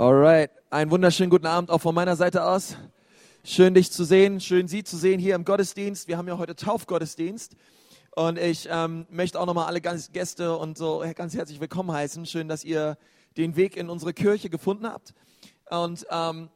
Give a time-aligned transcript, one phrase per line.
[0.00, 2.74] Alright, einen wunderschönen guten Abend auch von meiner Seite aus.
[3.44, 6.08] Schön dich zu sehen, schön Sie zu sehen hier im Gottesdienst.
[6.08, 7.54] Wir haben ja heute Taufgottesdienst
[8.12, 12.24] und ich ähm, möchte auch nochmal alle ganz Gäste und so ganz herzlich willkommen heißen.
[12.24, 12.96] Schön, dass ihr
[13.36, 15.12] den Weg in unsere Kirche gefunden habt.
[15.68, 16.48] Und ähm,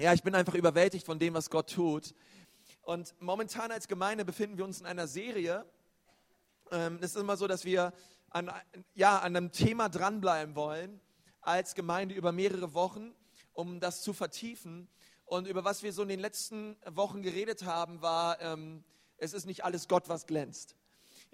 [0.00, 2.12] ja, ich bin einfach überwältigt von dem, was Gott tut.
[2.82, 5.64] Und momentan als Gemeinde befinden wir uns in einer Serie.
[6.72, 7.92] Ähm, es ist immer so, dass wir
[8.30, 8.50] an,
[8.94, 11.00] ja, an einem Thema dranbleiben wollen
[11.48, 13.14] als Gemeinde über mehrere Wochen,
[13.54, 14.86] um das zu vertiefen.
[15.24, 18.84] Und über was wir so in den letzten Wochen geredet haben, war, ähm,
[19.16, 20.76] es ist nicht alles Gott, was glänzt.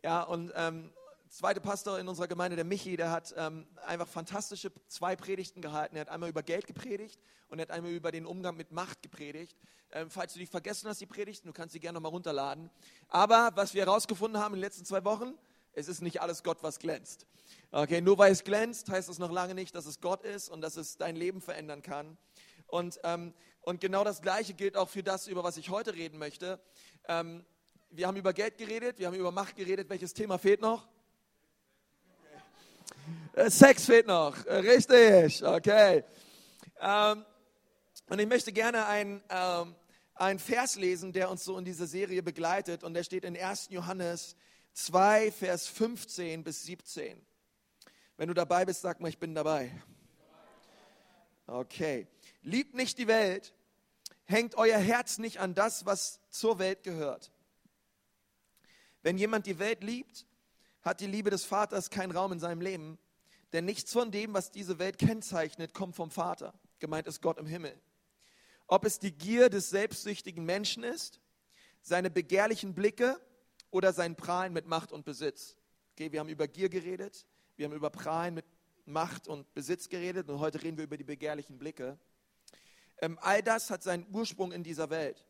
[0.04, 0.92] Ja, und ähm,
[1.28, 5.96] zweite Pastor in unserer Gemeinde, der Michi, der hat ähm, einfach fantastische zwei Predigten gehalten.
[5.96, 9.02] Er hat einmal über Geld gepredigt und er hat einmal über den Umgang mit Macht
[9.02, 9.56] gepredigt.
[9.90, 12.70] Ähm, falls du die vergessen hast, die Predigten, du kannst sie gerne nochmal runterladen.
[13.08, 15.34] Aber was wir herausgefunden haben in den letzten zwei Wochen,
[15.74, 17.26] es ist nicht alles Gott, was glänzt.
[17.70, 20.60] Okay, nur weil es glänzt, heißt es noch lange nicht, dass es Gott ist und
[20.60, 22.16] dass es dein Leben verändern kann.
[22.66, 26.18] Und, ähm, und genau das Gleiche gilt auch für das, über was ich heute reden
[26.18, 26.60] möchte.
[27.08, 27.44] Ähm,
[27.90, 29.88] wir haben über Geld geredet, wir haben über Macht geredet.
[29.88, 30.86] Welches Thema fehlt noch?
[33.34, 36.04] Äh, Sex fehlt noch, äh, richtig, okay.
[36.80, 37.24] Ähm,
[38.08, 39.74] und ich möchte gerne ein, ähm,
[40.14, 42.84] ein Vers lesen, der uns so in dieser Serie begleitet.
[42.84, 43.68] Und der steht in 1.
[43.70, 44.36] Johannes
[44.74, 47.20] 2, Vers 15 bis 17.
[48.16, 49.70] Wenn du dabei bist, sag mal, ich bin dabei.
[51.46, 52.06] Okay.
[52.42, 53.54] Liebt nicht die Welt,
[54.24, 57.32] hängt euer Herz nicht an das, was zur Welt gehört.
[59.02, 60.26] Wenn jemand die Welt liebt,
[60.82, 62.98] hat die Liebe des Vaters keinen Raum in seinem Leben,
[63.52, 66.54] denn nichts von dem, was diese Welt kennzeichnet, kommt vom Vater.
[66.78, 67.78] Gemeint ist Gott im Himmel.
[68.66, 71.20] Ob es die Gier des selbstsüchtigen Menschen ist,
[71.80, 73.20] seine begehrlichen Blicke,
[73.74, 75.56] oder sein Prahlen mit Macht und Besitz.
[75.94, 78.44] Okay, wir haben über Gier geredet, wir haben über Prahlen mit
[78.84, 81.98] Macht und Besitz geredet und heute reden wir über die begehrlichen Blicke.
[83.02, 85.26] Ähm, all das hat seinen Ursprung in dieser Welt.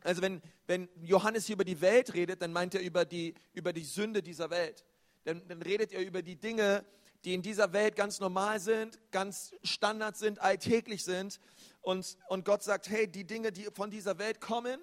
[0.00, 3.72] Also wenn, wenn Johannes hier über die Welt redet, dann meint er über die, über
[3.72, 4.84] die Sünde dieser Welt.
[5.22, 6.84] Dann, dann redet er über die Dinge,
[7.24, 11.38] die in dieser Welt ganz normal sind, ganz Standard sind, alltäglich sind.
[11.80, 14.80] Und, und Gott sagt, hey, die Dinge, die von dieser Welt kommen,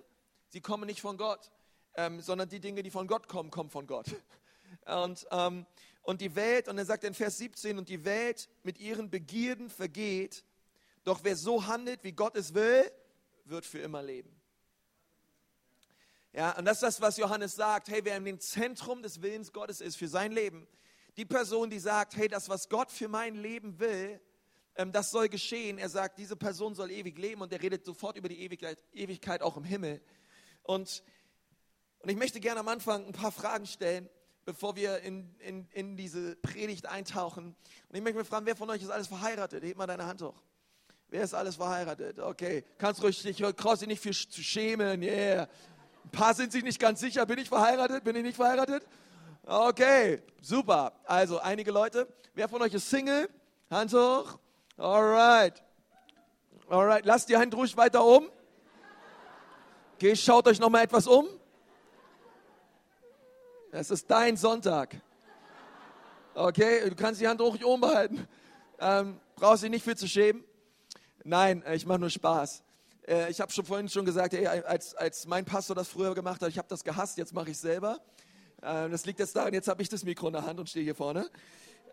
[0.47, 1.51] sie kommen nicht von Gott
[1.99, 4.05] ähm, sondern die Dinge, die von Gott kommen, kommen von Gott.
[4.85, 5.65] Und, ähm,
[6.03, 9.69] und die Welt, und er sagt in Vers 17, und die Welt mit ihren Begierden
[9.69, 10.45] vergeht,
[11.03, 12.89] doch wer so handelt, wie Gott es will,
[13.43, 14.33] wird für immer leben.
[16.31, 17.89] Ja, und das ist das, was Johannes sagt.
[17.89, 20.67] Hey, wer im Zentrum des Willens Gottes ist für sein Leben,
[21.17, 24.21] die Person, die sagt, hey, das, was Gott für mein Leben will,
[24.75, 25.77] ähm, das soll geschehen.
[25.77, 29.41] Er sagt, diese Person soll ewig leben und er redet sofort über die Ewigkeit, Ewigkeit
[29.41, 30.01] auch im Himmel.
[30.63, 31.03] Und
[32.01, 34.09] und ich möchte gerne am Anfang ein paar Fragen stellen,
[34.45, 37.55] bevor wir in, in, in diese Predigt eintauchen.
[37.89, 39.63] Und ich möchte mich fragen, wer von euch ist alles verheiratet?
[39.63, 40.41] Heb mal deine Hand hoch.
[41.09, 42.19] Wer ist alles verheiratet?
[42.19, 45.01] Okay, kannst ruhig dich, brauchst dich nicht für zu schämen.
[45.01, 45.47] Yeah.
[46.03, 47.25] Ein paar sind sich nicht ganz sicher.
[47.25, 48.03] Bin ich verheiratet?
[48.03, 48.83] Bin ich nicht verheiratet?
[49.43, 50.93] Okay, super.
[51.05, 52.07] Also einige Leute.
[52.33, 53.29] Wer von euch ist Single?
[53.69, 54.37] Hand hoch.
[54.77, 55.63] Alright.
[56.69, 58.29] Alright, lasst die Hand ruhig weiter um.
[59.95, 61.27] Okay, schaut euch noch mal etwas um.
[63.71, 64.99] Es ist dein Sonntag.
[66.33, 68.27] Okay, du kannst die Hand ruhig oben behalten.
[68.79, 70.43] Ähm, brauchst dich nicht viel zu schämen.
[71.23, 72.63] Nein, äh, ich mache nur Spaß.
[73.07, 76.41] Äh, ich habe schon vorhin schon gesagt, ey, als, als mein Pastor das früher gemacht
[76.41, 77.99] hat, ich habe das gehasst, jetzt mache ich es selber.
[78.63, 80.83] Äh, das liegt jetzt daran, jetzt habe ich das Mikro in der Hand und stehe
[80.83, 81.29] hier vorne.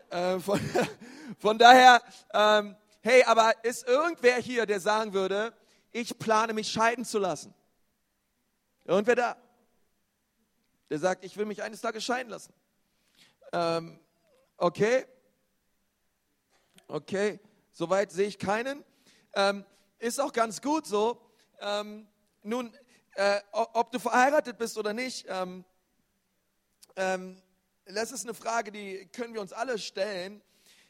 [0.09, 0.59] Äh, von,
[1.37, 2.01] von, daher,
[2.33, 5.53] ähm, hey, aber ist irgendwer hier, der sagen würde,
[5.91, 7.53] ich plane mich scheiden zu lassen?
[8.85, 9.37] Irgendwer da?
[10.89, 12.53] Der sagt, ich will mich eines Tages scheiden lassen.
[13.51, 13.99] Ähm,
[14.57, 15.05] okay,
[16.87, 17.39] okay,
[17.71, 18.83] soweit sehe ich keinen.
[19.33, 19.65] Ähm,
[19.99, 21.21] ist auch ganz gut so.
[21.59, 22.07] Ähm,
[22.43, 22.75] nun,
[23.13, 25.65] äh, ob du verheiratet bist oder nicht, ähm,
[26.95, 27.41] ähm,
[27.85, 30.41] das ist eine Frage, die können wir uns alle stellen.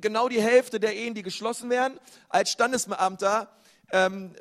[0.00, 1.98] genau die Hälfte der Ehen, die geschlossen werden.
[2.28, 3.48] Als Standesbeamter,
[3.92, 4.34] ähm,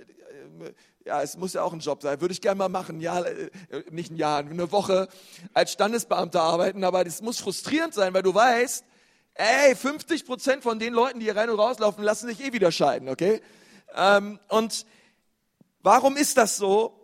[0.61, 0.71] äh,
[1.05, 3.49] ja, es muss ja auch ein Job sein, würde ich gerne mal machen, ja, äh,
[3.91, 5.07] nicht ein Jahr, eine Woche
[5.53, 8.83] als Standesbeamter arbeiten, aber das muss frustrierend sein, weil du weißt,
[9.35, 12.71] ey, 50 Prozent von den Leuten, die hier rein und rauslaufen, lassen sich eh wieder
[12.71, 13.41] scheiden, okay?
[13.95, 14.85] Ähm, und
[15.81, 16.99] warum ist das so?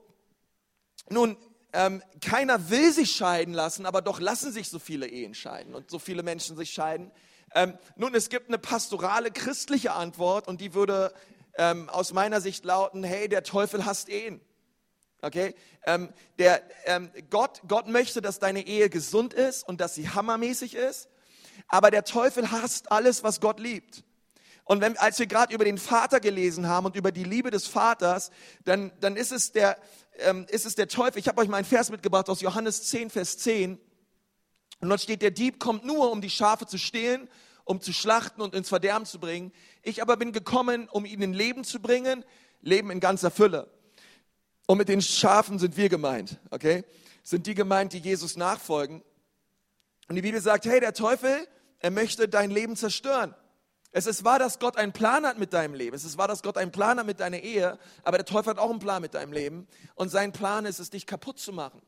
[1.09, 1.37] Nun,
[1.73, 5.89] ähm, keiner will sich scheiden lassen, aber doch lassen sich so viele Ehen scheiden und
[5.89, 7.11] so viele Menschen sich scheiden.
[7.55, 11.13] Ähm, nun, es gibt eine pastorale christliche Antwort und die würde
[11.55, 14.41] ähm, aus meiner Sicht lauten, hey, der Teufel hasst Ehen.
[15.21, 15.55] Okay?
[15.85, 20.75] Ähm, der, ähm, Gott, Gott möchte, dass deine Ehe gesund ist und dass sie hammermäßig
[20.75, 21.09] ist,
[21.67, 24.03] aber der Teufel hasst alles, was Gott liebt.
[24.65, 27.67] Und wenn, als wir gerade über den Vater gelesen haben und über die Liebe des
[27.67, 28.31] Vaters,
[28.63, 29.77] dann, dann ist, es der,
[30.19, 31.19] ähm, ist es der Teufel.
[31.19, 33.77] Ich habe euch mal einen Vers mitgebracht aus Johannes 10, Vers 10.
[34.79, 37.29] Und dort steht, der Dieb kommt nur, um die Schafe zu stehlen,
[37.65, 39.51] um zu schlachten und ins Verderben zu bringen.
[39.81, 42.23] Ich aber bin gekommen, um ihnen Leben zu bringen,
[42.61, 43.69] Leben in ganzer Fülle.
[44.65, 46.85] Und mit den Schafen sind wir gemeint, okay?
[47.21, 49.03] Sind die gemeint, die Jesus nachfolgen.
[50.07, 51.47] Und die Bibel sagt, hey, der Teufel,
[51.79, 53.35] er möchte dein Leben zerstören.
[53.95, 55.95] Es ist wahr, dass Gott einen Plan hat mit deinem Leben.
[55.95, 57.77] Es ist wahr, dass Gott einen Plan hat mit deiner Ehe.
[58.03, 59.67] Aber der Teufel hat auch einen Plan mit deinem Leben.
[59.93, 61.79] Und sein Plan ist es, dich kaputt zu machen.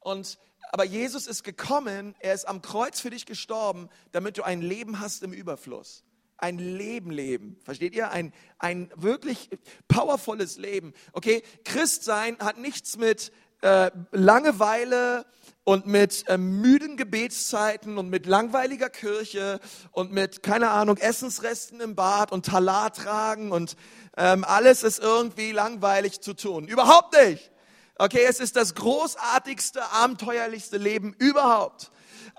[0.00, 0.38] Und
[0.72, 4.98] aber Jesus ist gekommen, er ist am Kreuz für dich gestorben, damit du ein Leben
[4.98, 6.02] hast im Überfluss.
[6.36, 7.56] Ein Leben leben.
[7.62, 8.10] Versteht ihr?
[8.10, 9.50] Ein, ein wirklich
[9.86, 10.92] powervolles Leben.
[11.12, 11.44] Okay?
[11.64, 13.30] Christsein hat nichts mit
[13.64, 15.24] äh, Langeweile
[15.64, 19.58] und mit äh, müden Gebetszeiten und mit langweiliger Kirche
[19.90, 23.76] und mit, keine Ahnung, Essensresten im Bad und Talar tragen und
[24.16, 26.68] ähm, alles ist irgendwie langweilig zu tun.
[26.68, 27.50] Überhaupt nicht.
[27.96, 31.90] Okay, es ist das großartigste, abenteuerlichste Leben überhaupt.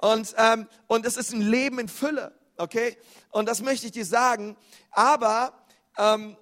[0.01, 2.33] Und, ähm, und es ist ein Leben in Fülle.
[2.57, 2.97] Okay,
[3.31, 4.57] und das möchte ich dir sagen.
[4.91, 5.53] Aber
[5.97, 6.37] ähm,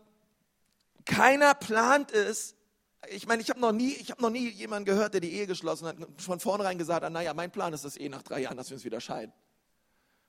[1.05, 2.55] keiner plant es.
[3.09, 5.97] Ich meine, ich habe noch nie, noch nie jemanden gehört, der die Ehe geschlossen hat,
[6.17, 8.75] von vornherein gesagt hat, naja, mein Plan ist das eh nach drei Jahren, dass wir
[8.75, 9.33] uns wieder scheiden.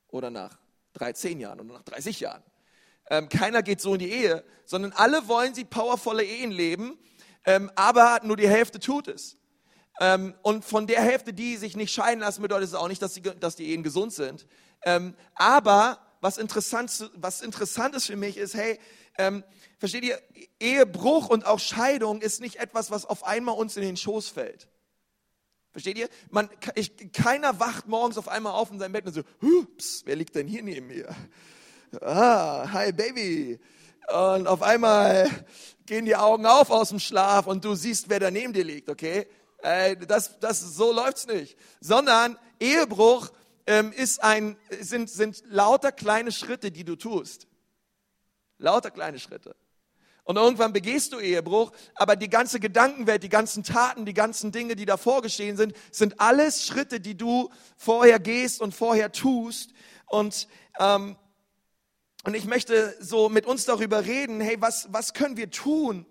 [0.09, 0.59] Oder nach
[0.94, 2.43] 13 Jahren oder nach 30 Jahren.
[3.11, 6.99] Ähm, keiner geht so in die Ehe, sondern alle wollen sie powervolle Ehen leben
[7.44, 9.37] ähm, aber nur die Hälfte tut es.
[10.00, 13.15] Ähm, und von der Hälfte, die sich nicht scheiden lassen, bedeutet es auch nicht, dass
[13.15, 14.47] die, dass die Ehen gesund sind.
[14.82, 18.79] Ähm, aber was interessant, was interessant ist für mich ist, hey,
[19.19, 19.45] ähm,
[19.79, 20.21] versteht ihr,
[20.61, 24.69] Ehebruch und auch Scheidung ist nicht etwas, was auf einmal uns in den Schoß fällt.
[25.73, 26.09] Versteht ihr?
[26.31, 30.17] Man, ich, keiner wacht morgens auf einmal auf in seinem Bett und so, hups, wer
[30.17, 31.15] liegt denn hier neben mir?
[32.01, 33.59] Ah, hi Baby.
[34.09, 35.29] Und auf einmal
[35.87, 38.89] gehen die Augen auf aus dem Schlaf und du siehst, wer da neben dir liegt,
[38.89, 39.27] okay?
[39.63, 41.56] Äh, das, das, so läuft's nicht.
[41.81, 43.33] Sondern Ehebruch
[43.67, 47.47] ähm, ist ein, sind, sind lauter kleine Schritte, die du tust.
[48.65, 49.55] Lauter kleine Schritte.
[50.25, 54.75] Und irgendwann begehst du Ehebruch, aber die ganze Gedankenwelt, die ganzen Taten, die ganzen Dinge,
[54.75, 59.73] die davor geschehen sind, sind alles Schritte, die du vorher gehst und vorher tust.
[60.06, 60.49] Und
[60.81, 61.17] ähm,
[62.25, 66.06] und ich möchte so mit uns darüber reden, hey, was, was können wir tun,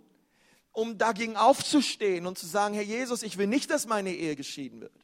[0.71, 4.79] um dagegen aufzustehen und zu sagen, Herr Jesus, ich will nicht, dass meine Ehe geschieden
[4.79, 5.02] wird,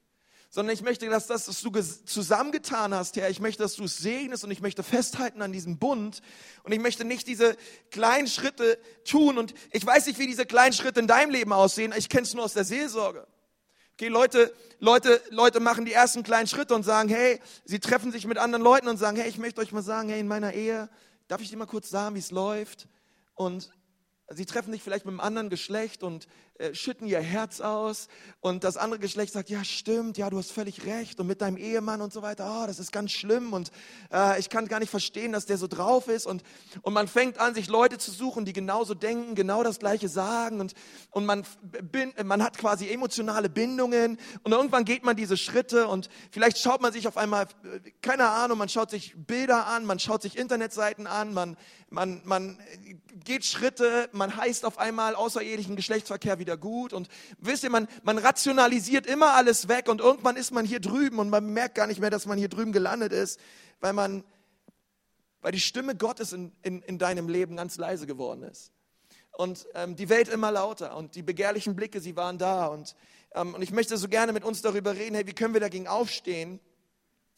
[0.49, 1.71] sondern ich möchte, dass das, was du
[2.05, 5.77] zusammengetan hast, Herr, ich möchte, dass du es segnest und ich möchte festhalten an diesem
[5.77, 6.21] Bund
[6.63, 7.55] und ich möchte nicht diese
[7.91, 11.93] kleinen Schritte tun und ich weiß nicht, wie diese kleinen Schritte in deinem Leben aussehen,
[11.95, 13.27] ich kenne es nur aus der Seelsorge.
[13.93, 18.25] Okay, Leute, Leute, Leute machen die ersten kleinen Schritte und sagen, hey, sie treffen sich
[18.25, 20.89] mit anderen Leuten und sagen, hey, ich möchte euch mal sagen, hey, in meiner Ehe,
[21.27, 22.87] darf ich dir mal kurz sagen, wie es läuft?
[23.35, 23.71] Und
[24.31, 26.27] Sie treffen sich vielleicht mit einem anderen Geschlecht und
[26.59, 28.09] äh, schütten ihr Herz aus.
[28.41, 31.19] Und das andere Geschlecht sagt, ja stimmt, ja du hast völlig recht.
[31.19, 33.53] Und mit deinem Ehemann und so weiter, oh, das ist ganz schlimm.
[33.53, 33.71] Und
[34.11, 36.27] äh, ich kann gar nicht verstehen, dass der so drauf ist.
[36.27, 36.43] Und,
[36.81, 40.59] und man fängt an, sich Leute zu suchen, die genauso denken, genau das Gleiche sagen.
[40.59, 40.73] Und,
[41.11, 44.19] und man, bin, man hat quasi emotionale Bindungen.
[44.43, 48.27] Und irgendwann geht man diese Schritte und vielleicht schaut man sich auf einmal, äh, keine
[48.29, 51.57] Ahnung, man schaut sich Bilder an, man schaut sich Internetseiten an, man,
[51.89, 52.59] man, man
[53.23, 58.17] geht Schritte, man heißt auf einmal außerehelichen Geschlechtsverkehr wieder gut und wisst ihr, man, man
[58.17, 61.99] rationalisiert immer alles weg und irgendwann ist man hier drüben und man merkt gar nicht
[61.99, 63.39] mehr, dass man hier drüben gelandet ist,
[63.79, 64.23] weil man,
[65.41, 68.71] weil die Stimme Gottes in, in, in deinem Leben ganz leise geworden ist.
[69.31, 72.95] Und ähm, die Welt immer lauter und die begehrlichen Blicke, sie waren da und,
[73.33, 75.87] ähm, und ich möchte so gerne mit uns darüber reden, hey, wie können wir dagegen
[75.87, 76.59] aufstehen?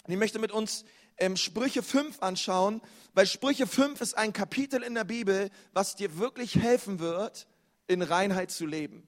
[0.04, 0.84] Und ich möchte mit uns
[1.18, 2.82] ähm, Sprüche 5 anschauen,
[3.14, 7.48] weil Sprüche 5 ist ein Kapitel in der Bibel, was dir wirklich helfen wird,
[7.92, 9.08] in Reinheit zu leben.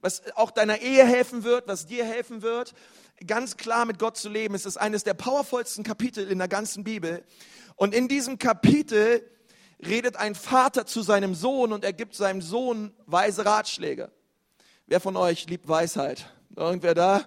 [0.00, 2.74] Was auch deiner Ehe helfen wird, was dir helfen wird,
[3.26, 4.54] ganz klar mit Gott zu leben.
[4.54, 7.24] Es ist eines der powervollsten Kapitel in der ganzen Bibel.
[7.76, 9.22] Und in diesem Kapitel
[9.84, 14.10] redet ein Vater zu seinem Sohn und er gibt seinem Sohn weise Ratschläge.
[14.86, 16.26] Wer von euch liebt Weisheit?
[16.56, 17.26] Irgendwer da?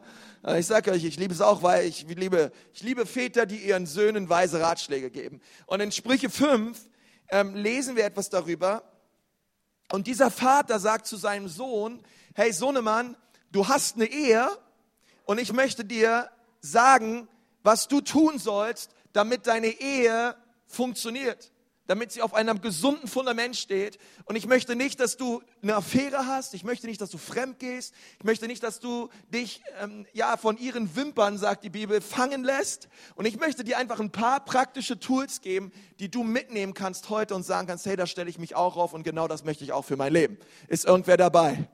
[0.58, 3.86] Ich sage euch, ich liebe es auch, weil ich liebe, ich liebe Väter, die ihren
[3.86, 5.42] Söhnen weise Ratschläge geben.
[5.66, 6.80] Und in Sprüche 5
[7.30, 8.84] ähm, lesen wir etwas darüber.
[9.92, 12.02] Und dieser Vater sagt zu seinem Sohn,
[12.36, 13.16] hey Sohnemann,
[13.52, 14.50] du hast eine Ehe
[15.26, 16.30] und ich möchte dir
[16.60, 17.28] sagen,
[17.64, 21.52] was du tun sollst, damit deine Ehe funktioniert
[21.88, 23.98] damit sie auf einem gesunden Fundament steht.
[24.26, 26.54] Und ich möchte nicht, dass du eine Affäre hast.
[26.54, 27.94] Ich möchte nicht, dass du fremd gehst.
[28.20, 32.44] Ich möchte nicht, dass du dich ähm, ja von ihren Wimpern, sagt die Bibel, fangen
[32.44, 32.90] lässt.
[33.16, 37.36] Und ich möchte dir einfach ein paar praktische Tools geben, die du mitnehmen kannst heute
[37.36, 39.72] und sagen kannst, hey, da stelle ich mich auch auf und genau das möchte ich
[39.72, 40.38] auch für mein Leben.
[40.68, 41.68] Ist irgendwer dabei?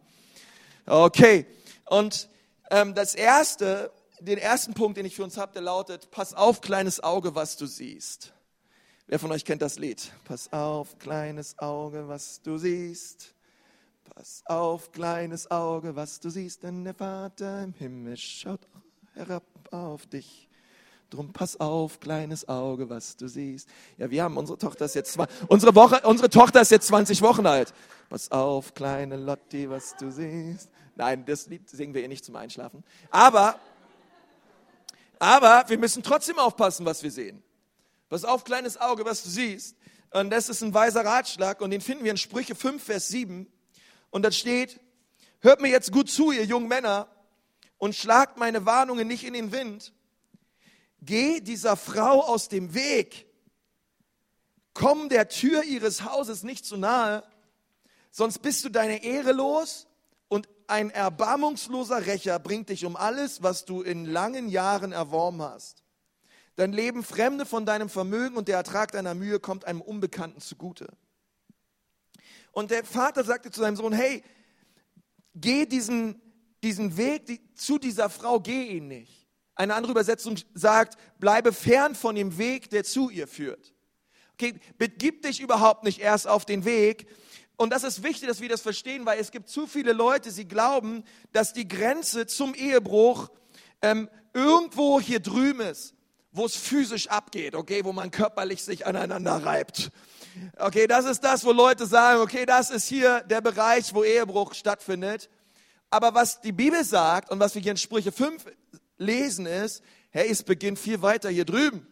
[0.86, 1.48] Okay.
[1.86, 2.30] Und
[2.70, 6.62] ähm, das erste, den ersten Punkt, den ich für uns habe, der lautet: Pass auf,
[6.62, 8.34] kleines Auge, was du siehst.
[9.08, 10.12] Wer von euch kennt das Lied?
[10.24, 13.34] Pass auf, kleines Auge, was du siehst.
[14.16, 18.62] Pass auf, kleines Auge, was du siehst, denn der Vater im Himmel schaut
[19.14, 20.48] herab auf dich.
[21.10, 23.68] Drum pass auf, kleines Auge, was du siehst.
[23.98, 25.18] Ja, wir haben unsere Tochter ist jetzt
[25.48, 27.74] unsere Woche, unsere Tochter ist jetzt 20 Wochen alt.
[28.10, 30.70] Pass auf, kleine Lotti, was du siehst.
[30.96, 32.84] Nein, das Lied singen wir ihr nicht zum Einschlafen.
[33.12, 33.60] Aber,
[35.20, 37.44] aber wir müssen trotzdem aufpassen, was wir sehen.
[38.14, 39.76] Pass auf, kleines Auge, was du siehst.
[40.12, 43.52] Und das ist ein weiser Ratschlag und den finden wir in Sprüche 5, Vers 7.
[44.12, 44.80] Und da steht,
[45.40, 47.08] hört mir jetzt gut zu, ihr jungen Männer,
[47.80, 49.94] und schlagt meine Warnungen nicht in den Wind.
[51.02, 53.26] Geh dieser Frau aus dem Weg.
[54.76, 57.24] Komm der Tür ihres Hauses nicht zu nahe,
[58.12, 59.88] sonst bist du deine Ehre los
[60.28, 65.83] und ein erbarmungsloser Rächer bringt dich um alles, was du in langen Jahren erworben hast.
[66.56, 70.88] Dann leben Fremde von deinem Vermögen und der Ertrag deiner Mühe kommt einem Unbekannten zugute.
[72.52, 74.24] Und der Vater sagte zu seinem Sohn, hey,
[75.34, 76.22] geh diesen,
[76.62, 79.28] diesen Weg die, zu dieser Frau, geh ihn nicht.
[79.56, 83.74] Eine andere Übersetzung sagt, bleibe fern von dem Weg, der zu ihr führt.
[84.34, 87.08] Okay, begib dich überhaupt nicht erst auf den Weg.
[87.56, 90.48] Und das ist wichtig, dass wir das verstehen, weil es gibt zu viele Leute, sie
[90.48, 93.30] glauben, dass die Grenze zum Ehebruch
[93.82, 95.96] ähm, irgendwo hier drüben ist
[96.34, 99.92] wo es physisch abgeht, okay, wo man körperlich sich aneinander reibt.
[100.58, 104.56] Okay, das ist das, wo Leute sagen, okay, das ist hier der Bereich, wo Ehebruch
[104.56, 105.30] stattfindet.
[105.92, 108.46] Aber was die Bibel sagt und was wir hier in Sprüche 5
[108.98, 111.86] lesen ist, hey, es beginnt viel weiter hier drüben.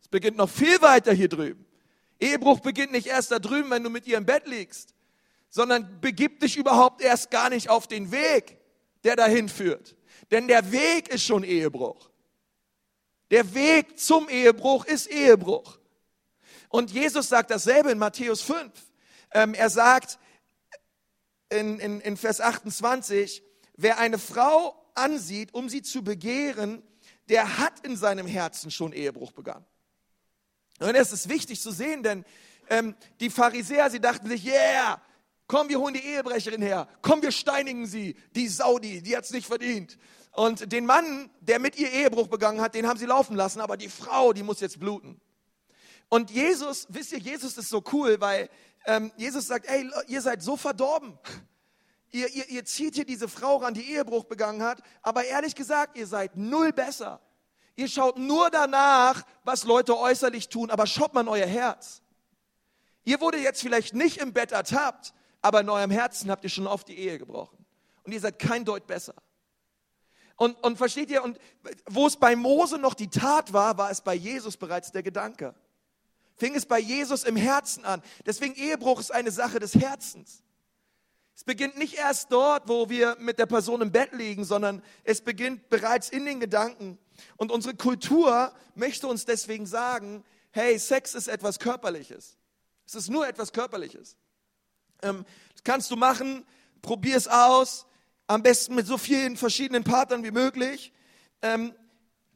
[0.00, 1.66] Es beginnt noch viel weiter hier drüben.
[2.18, 4.94] Ehebruch beginnt nicht erst da drüben, wenn du mit ihr im Bett liegst,
[5.50, 8.56] sondern begib dich überhaupt erst gar nicht auf den Weg,
[9.04, 9.96] der dahin führt.
[10.30, 12.11] Denn der Weg ist schon Ehebruch.
[13.32, 15.78] Der Weg zum Ehebruch ist Ehebruch.
[16.68, 18.70] Und Jesus sagt dasselbe in Matthäus 5.
[19.32, 20.18] Ähm, er sagt
[21.48, 23.42] in, in, in Vers 28,
[23.74, 26.82] wer eine Frau ansieht, um sie zu begehren,
[27.30, 29.64] der hat in seinem Herzen schon Ehebruch begangen.
[30.78, 32.26] Und es ist wichtig zu sehen, denn
[32.68, 35.00] ähm, die Pharisäer, sie dachten sich, yeah,
[35.46, 39.30] komm, wir holen die Ehebrecherin her, komm, wir steinigen sie, die Saudi, die hat es
[39.30, 39.96] nicht verdient.
[40.32, 43.76] Und den Mann, der mit ihr Ehebruch begangen hat, den haben sie laufen lassen, aber
[43.76, 45.20] die Frau, die muss jetzt bluten.
[46.08, 48.48] Und Jesus, wisst ihr, Jesus ist so cool, weil
[48.86, 51.18] ähm, Jesus sagt, ey, ihr seid so verdorben.
[52.10, 55.96] Ihr, ihr, ihr zieht hier diese Frau ran, die Ehebruch begangen hat, aber ehrlich gesagt,
[55.96, 57.20] ihr seid null besser.
[57.76, 62.02] Ihr schaut nur danach, was Leute äußerlich tun, aber schaut mal in euer Herz.
[63.04, 66.66] Ihr wurde jetzt vielleicht nicht im Bett ertappt, aber in eurem Herzen habt ihr schon
[66.66, 67.64] oft die Ehe gebrochen.
[68.04, 69.14] Und ihr seid kein Deut besser.
[70.36, 71.38] Und, und versteht ihr, und
[71.86, 75.54] wo es bei Mose noch die Tat war, war es bei Jesus bereits der Gedanke.
[76.36, 78.02] Fing es bei Jesus im Herzen an.
[78.26, 80.42] Deswegen Ehebruch ist eine Sache des Herzens.
[81.34, 85.20] Es beginnt nicht erst dort, wo wir mit der Person im Bett liegen, sondern es
[85.20, 86.98] beginnt bereits in den Gedanken.
[87.36, 92.36] Und unsere Kultur möchte uns deswegen sagen, hey, Sex ist etwas Körperliches.
[92.86, 94.16] Es ist nur etwas Körperliches.
[95.02, 96.46] Ähm, das kannst du machen,
[96.82, 97.86] probier es aus,
[98.32, 100.92] am besten mit so vielen verschiedenen Partnern wie möglich.
[101.42, 101.74] Ähm,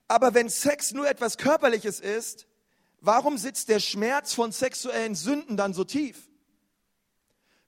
[0.08, 2.46] aber wenn Sex nur etwas Körperliches ist,
[3.00, 6.28] warum sitzt der Schmerz von sexuellen Sünden dann so tief?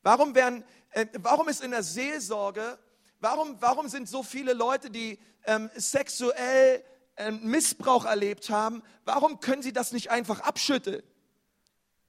[0.02, 2.78] Warum, werden, äh, warum ist in der Seelsorge,
[3.20, 6.84] warum, warum sind so viele Leute, die ähm, sexuell
[7.16, 11.02] ähm, Missbrauch erlebt haben, warum können sie das nicht einfach abschütteln?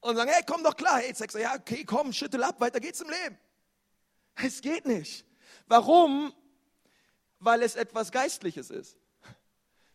[0.01, 3.01] Und sagen, hey, komm doch klar, hey, Sexer, ja, okay, komm, schüttel ab, weiter geht's
[3.01, 3.37] im Leben.
[4.35, 5.25] Es geht nicht.
[5.69, 6.33] Warum?
[7.39, 8.97] Weil es etwas Geistliches ist.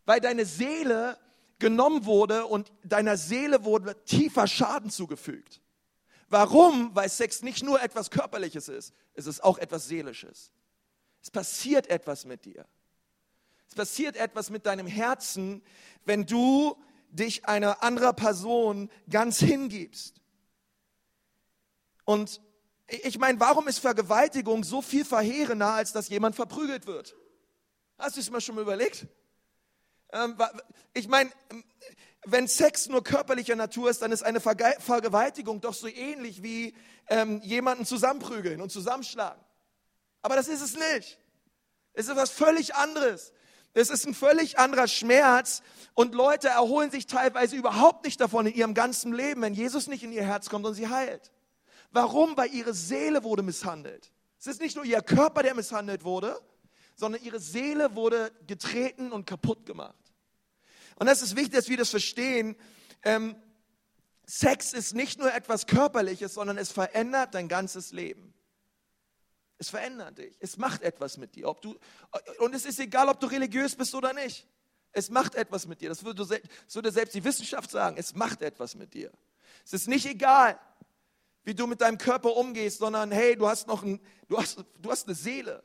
[0.05, 1.19] Weil deine Seele
[1.59, 5.61] genommen wurde und deiner Seele wurde tiefer Schaden zugefügt.
[6.29, 6.95] Warum?
[6.95, 10.51] Weil Sex nicht nur etwas Körperliches ist, es ist auch etwas Seelisches.
[11.21, 12.65] Es passiert etwas mit dir.
[13.67, 15.63] Es passiert etwas mit deinem Herzen,
[16.05, 16.75] wenn du
[17.09, 20.21] dich einer anderen Person ganz hingibst.
[22.03, 22.41] Und
[22.87, 27.15] ich meine, warum ist Vergewaltigung so viel verheerender, als dass jemand verprügelt wird?
[27.97, 29.07] Hast du es mal schon mal überlegt?
[30.11, 30.37] Ähm,
[30.93, 31.31] ich meine,
[32.25, 36.75] wenn Sex nur körperlicher Natur ist, dann ist eine Vergewaltigung doch so ähnlich wie
[37.07, 39.41] ähm, jemanden zusammenprügeln und zusammenschlagen.
[40.21, 41.19] Aber das ist es nicht.
[41.93, 43.31] Es ist etwas völlig anderes.
[43.73, 45.61] Es ist ein völlig anderer Schmerz
[45.93, 50.03] und Leute erholen sich teilweise überhaupt nicht davon in ihrem ganzen Leben, wenn Jesus nicht
[50.03, 51.31] in ihr Herz kommt und sie heilt.
[51.95, 52.35] Warum?
[52.35, 54.11] Weil ihre Seele wurde misshandelt.
[54.37, 56.37] Es ist nicht nur ihr Körper, der misshandelt wurde,
[56.93, 59.95] sondern ihre Seele wurde getreten und kaputt gemacht.
[60.97, 62.57] Und das ist wichtig, dass wir das verstehen.
[63.03, 63.37] Ähm,
[64.25, 68.33] Sex ist nicht nur etwas Körperliches, sondern es verändert dein ganzes Leben.
[69.57, 70.35] Es verändert dich.
[70.41, 71.47] Es macht etwas mit dir.
[71.47, 71.79] Ob du,
[72.39, 74.45] und es ist egal, ob du religiös bist oder nicht.
[74.91, 75.87] Es macht etwas mit dir.
[75.87, 77.95] Das würde, das würde selbst die Wissenschaft sagen.
[77.97, 79.13] Es macht etwas mit dir.
[79.63, 80.59] Es ist nicht egal,
[81.45, 84.91] wie du mit deinem Körper umgehst, sondern hey, du hast noch ein, du hast, du
[84.91, 85.63] hast eine Seele.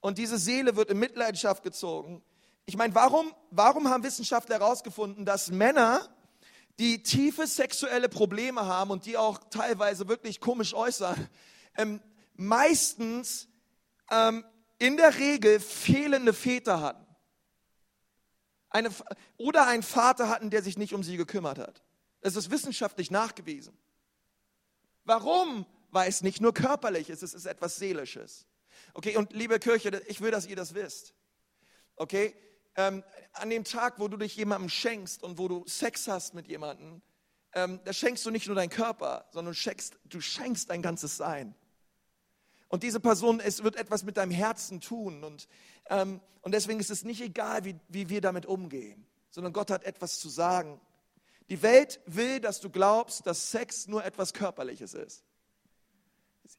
[0.00, 2.22] Und diese Seele wird in Mitleidenschaft gezogen.
[2.64, 6.08] Ich meine, warum, warum haben Wissenschaftler herausgefunden, dass Männer,
[6.78, 11.28] die tiefe sexuelle Probleme haben und die auch teilweise wirklich komisch äußern,
[11.76, 12.00] ähm,
[12.34, 13.48] meistens
[14.10, 14.44] ähm,
[14.78, 17.06] in der Regel fehlende Väter hatten.
[18.70, 18.90] Eine,
[19.36, 21.82] oder einen Vater hatten, der sich nicht um sie gekümmert hat.
[22.22, 23.76] Das ist wissenschaftlich nachgewiesen.
[25.04, 25.66] Warum?
[25.90, 28.46] Weil es nicht nur körperlich ist, es ist etwas Seelisches.
[28.94, 31.14] Okay, und liebe Kirche, ich will, dass ihr das wisst.
[31.96, 32.34] Okay,
[32.76, 36.46] ähm, an dem Tag, wo du dich jemandem schenkst und wo du Sex hast mit
[36.46, 37.02] jemandem,
[37.52, 41.16] ähm, da schenkst du nicht nur deinen Körper, sondern du schenkst, du schenkst dein ganzes
[41.16, 41.54] Sein.
[42.68, 45.24] Und diese Person, es wird etwas mit deinem Herzen tun.
[45.24, 45.48] Und,
[45.88, 49.84] ähm, und deswegen ist es nicht egal, wie, wie wir damit umgehen, sondern Gott hat
[49.84, 50.80] etwas zu sagen.
[51.50, 55.24] Die Welt will, dass du glaubst, dass Sex nur etwas Körperliches ist.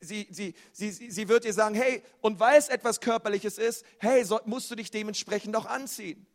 [0.02, 4.24] Sie, sie, sie, sie wird dir sagen, hey, und weil es etwas Körperliches ist, hey,
[4.26, 6.28] so, musst du dich dementsprechend auch anziehen.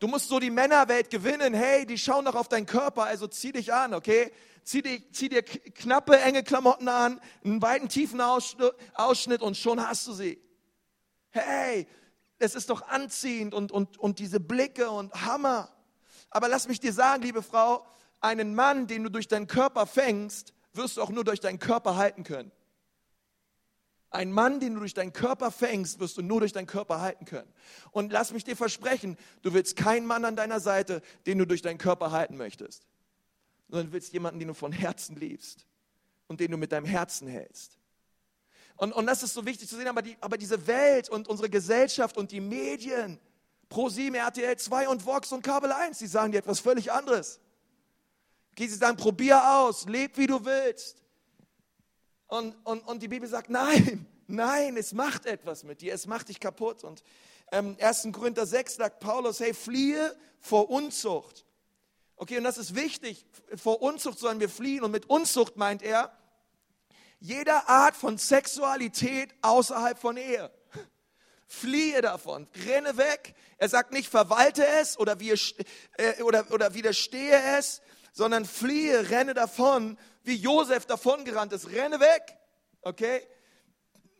[0.00, 3.52] Du musst so die Männerwelt gewinnen, hey, die schauen doch auf deinen Körper, also zieh
[3.52, 4.32] dich an, okay?
[4.64, 10.06] Zieh, dich, zieh dir knappe, enge Klamotten an, einen weiten, tiefen Ausschnitt und schon hast
[10.06, 10.40] du sie.
[11.30, 11.86] Hey,
[12.38, 15.72] es ist doch anziehend und, und, und diese Blicke und Hammer.
[16.30, 17.86] Aber lass mich dir sagen, liebe Frau,
[18.20, 21.96] einen Mann, den du durch deinen Körper fängst, wirst du auch nur durch deinen Körper
[21.96, 22.52] halten können.
[24.10, 27.26] Ein Mann, den du durch deinen Körper fängst, wirst du nur durch deinen Körper halten
[27.26, 27.52] können.
[27.90, 31.60] Und lass mich dir versprechen, du willst keinen Mann an deiner Seite, den du durch
[31.60, 32.86] deinen Körper halten möchtest,
[33.68, 35.66] sondern du willst jemanden, den du von Herzen liebst
[36.26, 37.78] und den du mit deinem Herzen hältst.
[38.76, 41.50] Und, und das ist so wichtig zu sehen, aber, die, aber diese Welt und unsere
[41.50, 43.18] Gesellschaft und die Medien,
[43.70, 47.40] Pro7, RTL 2 und Vox und Kabel 1, die sagen dir etwas völlig anderes.
[48.56, 51.02] Sie sagen, probier aus, leb wie du willst.
[52.26, 56.28] Und, und, und die Bibel sagt, nein, nein, es macht etwas mit dir, es macht
[56.28, 56.82] dich kaputt.
[56.82, 57.02] Und
[57.52, 58.08] ähm, 1.
[58.12, 61.44] Korinther 6 sagt Paulus, hey, fliehe vor Unzucht.
[62.16, 64.82] Okay, und das ist wichtig, vor Unzucht sollen wir fliehen.
[64.82, 66.12] Und mit Unzucht meint er,
[67.20, 70.50] jeder Art von Sexualität außerhalb von Ehe.
[71.50, 73.34] Fliehe davon, renne weg.
[73.56, 77.80] Er sagt nicht, verwalte es oder, wie, äh, oder, oder widerstehe es,
[78.12, 81.70] sondern fliehe, renne davon, wie Josef davongerannt ist.
[81.70, 82.36] Renne weg.
[82.82, 83.26] Okay?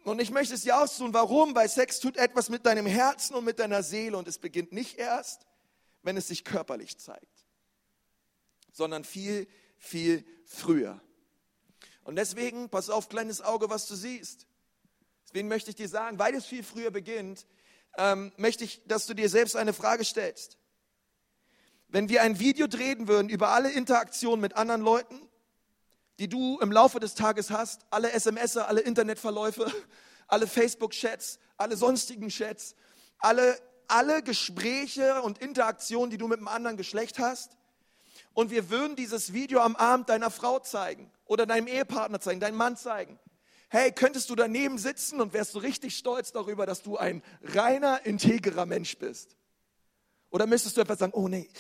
[0.05, 1.13] Und ich möchte es dir tun.
[1.13, 1.55] Warum?
[1.55, 4.97] Weil Sex tut etwas mit deinem Herzen und mit deiner Seele und es beginnt nicht
[4.97, 5.47] erst,
[6.03, 7.47] wenn es sich körperlich zeigt,
[8.73, 10.99] sondern viel, viel früher.
[12.05, 14.48] Und deswegen, pass auf, kleines Auge, was du siehst.
[15.29, 17.45] Deswegen möchte ich dir sagen, weil es viel früher beginnt,
[17.99, 20.57] ähm, möchte ich, dass du dir selbst eine Frage stellst.
[21.89, 25.21] Wenn wir ein Video drehen würden über alle Interaktionen mit anderen Leuten,
[26.19, 29.71] die du im Laufe des Tages hast, alle SMS, alle Internetverläufe,
[30.29, 32.75] alle Facebook-Chats, alle sonstigen Chats,
[33.19, 37.59] alle, alle Gespräche und Interaktionen, die du mit einem anderen Geschlecht hast.
[38.33, 42.57] Und wir würden dieses Video am Abend deiner Frau zeigen oder deinem Ehepartner zeigen, deinem
[42.57, 43.19] Mann zeigen.
[43.71, 48.07] Hey, könntest du daneben sitzen und wärst du richtig stolz darüber, dass du ein reiner,
[48.07, 49.37] integrer Mensch bist?
[50.31, 51.51] Oder müsstest du etwas sagen, oh nee,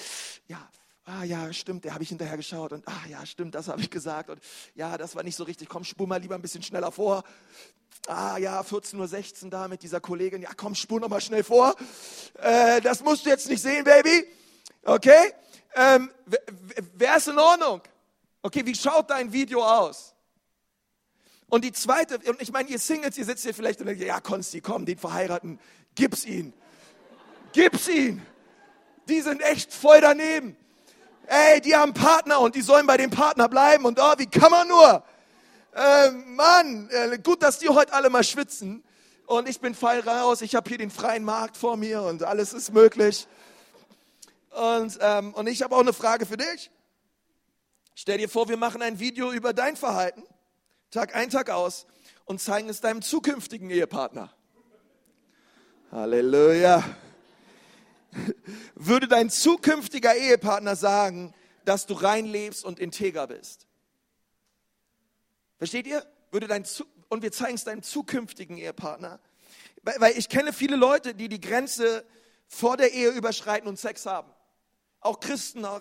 [0.47, 0.71] ja,
[1.05, 3.91] ah ja, stimmt, der habe ich hinterher geschaut und ah ja, stimmt, das habe ich
[3.91, 4.41] gesagt und
[4.75, 7.25] ja, das war nicht so richtig, komm, spur mal lieber ein bisschen schneller vor.
[8.07, 11.75] Ah ja, 14.16 Uhr da mit dieser Kollegin, ja komm, spur noch mal schnell vor.
[12.39, 14.27] Äh, das musst du jetzt nicht sehen, Baby.
[14.83, 15.35] Okay?
[15.75, 16.11] Ähm,
[16.95, 17.83] Wäre es in Ordnung?
[18.41, 20.15] Okay, wie schaut dein Video aus?
[21.49, 24.21] Und die zweite, und ich meine, ihr Singles, ihr sitzt hier vielleicht und denkt, ja,
[24.21, 25.59] Konsti, komm, den Verheiraten,
[25.95, 26.53] gib's ihn.
[27.53, 28.21] Gib's ihn.
[29.09, 30.57] Die sind echt voll daneben.
[31.27, 34.51] Ey, die haben Partner und die sollen bei dem Partner bleiben und oh, wie kann
[34.51, 35.03] man nur?
[35.75, 36.91] Äh, Mann,
[37.23, 38.83] gut, dass die heute alle mal schwitzen
[39.27, 42.55] und ich bin feil raus, ich habe hier den freien Markt vor mir und alles
[42.55, 43.27] ist möglich.
[44.51, 46.71] Und, ähm, und ich habe auch eine Frage für dich.
[47.95, 50.23] Stell dir vor, wir machen ein Video über dein Verhalten,
[50.91, 51.87] Tag ein, Tag aus,
[52.25, 54.33] und zeigen es deinem zukünftigen Ehepartner.
[55.91, 56.85] Halleluja
[58.75, 63.67] würde dein zukünftiger Ehepartner sagen, dass du rein lebst und integer bist.
[65.59, 66.07] Versteht ihr?
[66.31, 66.65] Würde dein
[67.09, 69.21] und wir zeigen es deinem zukünftigen Ehepartner.
[69.83, 72.05] Weil ich kenne viele Leute, die die Grenze
[72.47, 74.31] vor der Ehe überschreiten und Sex haben.
[75.01, 75.81] Auch Christen, auch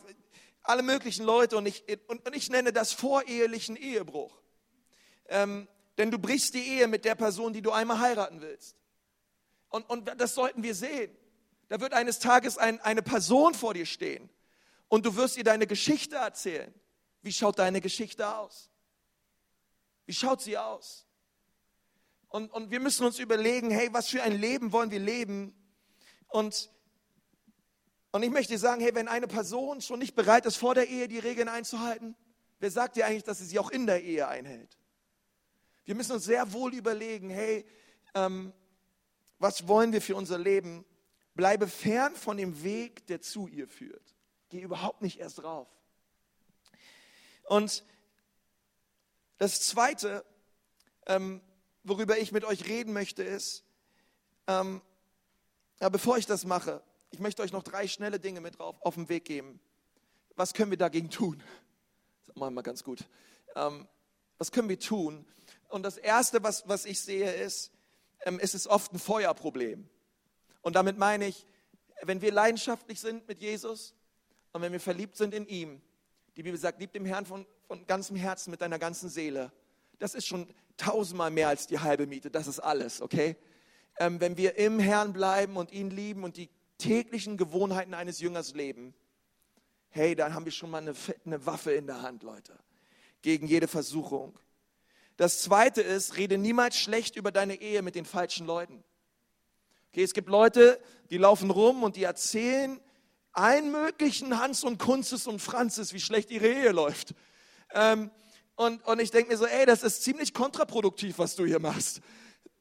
[0.63, 1.57] alle möglichen Leute.
[1.57, 4.37] Und ich, und ich nenne das vorehelichen Ehebruch.
[5.29, 8.75] Ähm, denn du brichst die Ehe mit der Person, die du einmal heiraten willst.
[9.69, 11.15] Und, und das sollten wir sehen.
[11.69, 14.29] Da wird eines Tages ein, eine Person vor dir stehen
[14.87, 16.73] und du wirst ihr deine Geschichte erzählen.
[17.21, 18.69] Wie schaut deine Geschichte aus?
[20.05, 21.05] Wie schaut sie aus?
[22.29, 25.53] Und, und wir müssen uns überlegen, hey, was für ein Leben wollen wir leben?
[26.27, 26.69] Und,
[28.11, 31.07] und ich möchte sagen, hey, wenn eine Person schon nicht bereit ist, vor der Ehe
[31.07, 32.15] die Regeln einzuhalten,
[32.59, 34.77] wer sagt dir eigentlich, dass sie sie auch in der Ehe einhält?
[35.87, 37.65] Wir müssen uns sehr wohl überlegen, hey,
[38.13, 38.51] ähm,
[39.39, 40.83] was wollen wir für unser Leben?
[41.33, 44.13] Bleibe fern von dem Weg, der zu ihr führt.
[44.49, 45.69] Geh überhaupt nicht erst drauf.
[47.45, 47.85] Und
[49.37, 50.25] das Zweite,
[51.05, 51.39] ähm,
[51.85, 53.63] worüber ich mit euch reden möchte, ist,
[54.47, 54.81] ähm,
[55.79, 58.95] ja, bevor ich das mache, ich möchte euch noch drei schnelle Dinge mit drauf auf
[58.95, 59.61] den Weg geben.
[60.35, 61.41] Was können wir dagegen tun?
[62.25, 63.05] Das machen wir mal ganz gut.
[63.55, 63.87] Ähm,
[64.37, 65.25] was können wir tun?
[65.67, 67.71] Und das Erste, was, was ich sehe, ist,
[68.25, 69.87] ähm, es ist oft ein Feuerproblem.
[70.61, 71.45] Und damit meine ich,
[72.01, 73.95] wenn wir leidenschaftlich sind mit Jesus
[74.53, 75.81] und wenn wir verliebt sind in ihm,
[76.35, 79.51] die Bibel sagt, lieb dem Herrn von, von ganzem Herzen, mit deiner ganzen Seele.
[79.97, 82.29] Das ist schon tausendmal mehr als die halbe Miete.
[82.29, 83.35] Das ist alles, okay?
[83.99, 88.53] Ähm, wenn wir im Herrn bleiben und ihn lieben und die täglichen Gewohnheiten eines Jüngers
[88.53, 88.93] leben,
[89.89, 90.93] hey, dann haben wir schon mal eine,
[91.25, 92.57] eine Waffe in der Hand, Leute,
[93.23, 94.37] gegen jede Versuchung.
[95.17, 98.83] Das zweite ist, rede niemals schlecht über deine Ehe mit den falschen Leuten.
[99.91, 102.79] Okay, es gibt Leute, die laufen rum und die erzählen
[103.31, 107.13] allen möglichen Hans und Kunstes und Franzes, wie schlecht ihre Ehe läuft.
[107.73, 108.11] Ähm,
[108.55, 112.01] und, und ich denke mir so, ey, das ist ziemlich kontraproduktiv, was du hier machst.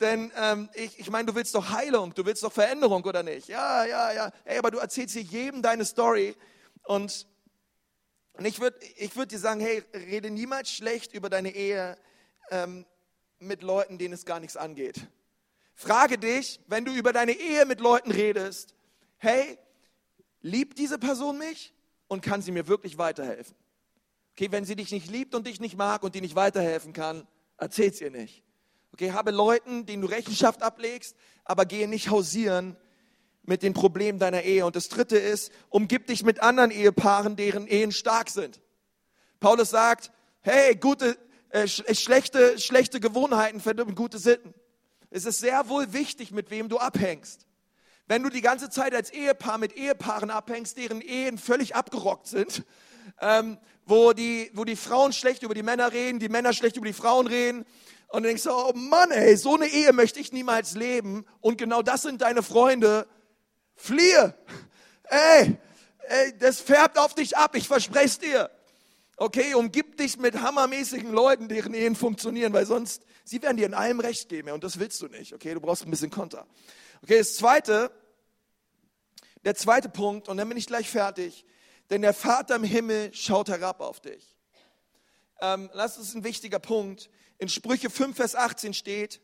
[0.01, 3.49] Denn ähm, ich, ich meine, du willst doch Heilung, du willst doch Veränderung, oder nicht?
[3.49, 4.33] Ja, ja, ja.
[4.45, 6.35] Ey, aber du erzählst hier jedem deine Story.
[6.85, 7.27] Und,
[8.35, 11.97] und ich würde ich würd dir sagen, hey, rede niemals schlecht über deine Ehe
[12.51, 12.87] ähm,
[13.39, 15.07] mit Leuten, denen es gar nichts angeht.
[15.75, 18.75] Frage dich, wenn du über deine Ehe mit Leuten redest,
[19.19, 19.59] hey,
[20.41, 21.75] liebt diese Person mich
[22.09, 23.55] und kann sie mir wirklich weiterhelfen?
[24.33, 27.27] Okay, wenn sie dich nicht liebt und dich nicht mag und dir nicht weiterhelfen kann,
[27.59, 28.43] erzähl's ihr nicht.
[28.93, 32.77] Okay, habe Leuten, denen du Rechenschaft ablegst, aber gehe nicht hausieren
[33.43, 34.65] mit den Problemen deiner Ehe.
[34.65, 38.61] Und das dritte ist, umgib dich mit anderen Ehepaaren, deren Ehen stark sind.
[39.41, 41.17] Paulus sagt, hey, gute,
[41.57, 44.53] äh, schlechte, schlechte Gewohnheiten verdirben gute Sitten.
[45.09, 47.47] Es ist sehr wohl wichtig, mit wem du abhängst.
[48.07, 52.63] Wenn du die ganze Zeit als Ehepaar mit Ehepaaren abhängst, deren Ehen völlig abgerockt sind,
[53.23, 56.87] ähm, wo, die, wo die Frauen schlecht über die Männer reden, die Männer schlecht über
[56.87, 57.65] die Frauen reden,
[58.09, 61.25] Und du denkst so, oh Mann, ey, so eine Ehe möchte ich niemals leben.
[61.41, 63.07] Und genau das sind deine Freunde.
[63.77, 64.35] Fliehe.
[65.05, 65.57] Ey,
[66.01, 68.51] ey, das färbt auf dich ab, ich verspreche es dir.
[69.19, 73.73] Okay, umgib dich mit hammermäßigen Leuten, deren Ehen funktionieren, weil sonst, sie werden dir in
[73.73, 75.33] allem Recht geben und das willst du nicht.
[75.33, 76.47] Okay, du brauchst ein bisschen Konter.
[77.03, 77.91] Okay, das zweite,
[79.47, 81.47] der zweite Punkt, und dann bin ich gleich fertig,
[81.89, 84.37] denn der Vater im Himmel schaut herab auf dich.
[85.41, 87.09] Ähm, das ist ein wichtiger Punkt.
[87.39, 89.23] In Sprüche 5, Vers 18 steht,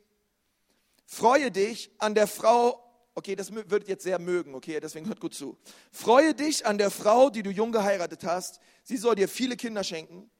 [1.05, 2.82] freue dich an der Frau,
[3.14, 5.57] okay, das würdet jetzt sehr mögen, okay, deswegen hört gut zu.
[5.90, 8.61] Freue dich an der Frau, die du jung geheiratet hast.
[8.85, 10.31] Sie soll dir viele Kinder schenken.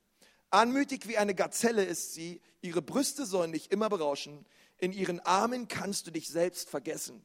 [0.51, 2.41] Anmütig wie eine Gazelle ist sie.
[2.61, 4.47] Ihre Brüste sollen dich immer berauschen.
[4.79, 7.25] In ihren Armen kannst du dich selbst vergessen.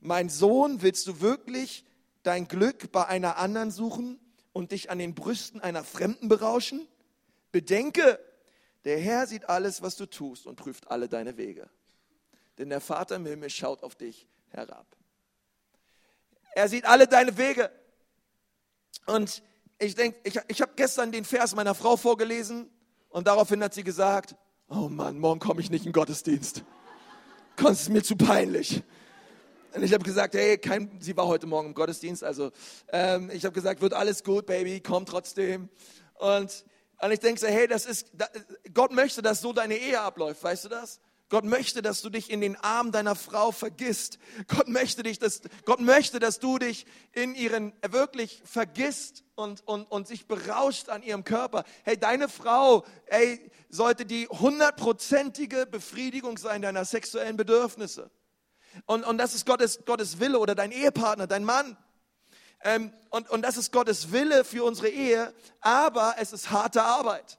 [0.00, 1.84] Mein Sohn, willst du wirklich
[2.22, 4.18] dein Glück bei einer anderen suchen
[4.52, 6.86] und dich an den Brüsten einer Fremden berauschen?
[7.52, 8.18] Bedenke,
[8.84, 11.68] der Herr sieht alles, was du tust und prüft alle deine Wege.
[12.58, 14.86] Denn der Vater im Himmel schaut auf dich herab.
[16.54, 17.70] Er sieht alle deine Wege.
[19.06, 19.42] Und
[19.78, 22.68] ich denke, ich, ich habe gestern den Vers meiner Frau vorgelesen
[23.10, 24.36] und daraufhin hat sie gesagt,
[24.68, 26.64] oh Mann, morgen komme ich nicht in den Gottesdienst.
[27.56, 28.82] Das ist mir zu peinlich.
[29.74, 32.50] Und ich habe gesagt, hey, kein, sie war heute Morgen im Gottesdienst, also
[32.88, 35.68] ähm, ich habe gesagt, wird alles gut, Baby, komm trotzdem.
[36.14, 36.64] Und,
[37.00, 38.10] und ich denke so, hey, das ist,
[38.74, 41.00] Gott möchte, dass so deine Ehe abläuft, weißt du das?
[41.28, 44.18] Gott möchte, dass du dich in den Arm deiner Frau vergisst.
[44.46, 49.84] Gott möchte dich, dass, Gott möchte, dass du dich in ihren wirklich vergisst und, und,
[49.84, 51.64] und sich berauscht an ihrem Körper.
[51.84, 58.10] Hey, deine Frau, ey, sollte die hundertprozentige Befriedigung sein deiner sexuellen Bedürfnisse.
[58.86, 61.76] Und, und das ist Gottes, Gottes Wille oder dein Ehepartner, dein Mann.
[62.62, 67.38] Ähm, und, und das ist Gottes Wille für unsere Ehe, aber es ist harte Arbeit.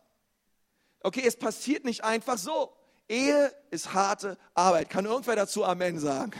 [1.01, 2.75] Okay, es passiert nicht einfach so.
[3.09, 4.89] Ehe ist harte Arbeit.
[4.89, 6.31] Kann irgendwer dazu Amen sagen?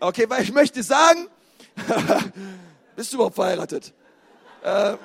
[0.00, 1.28] Okay, weil ich möchte sagen,
[2.96, 3.94] bist du überhaupt verheiratet?
[4.62, 4.96] Äh,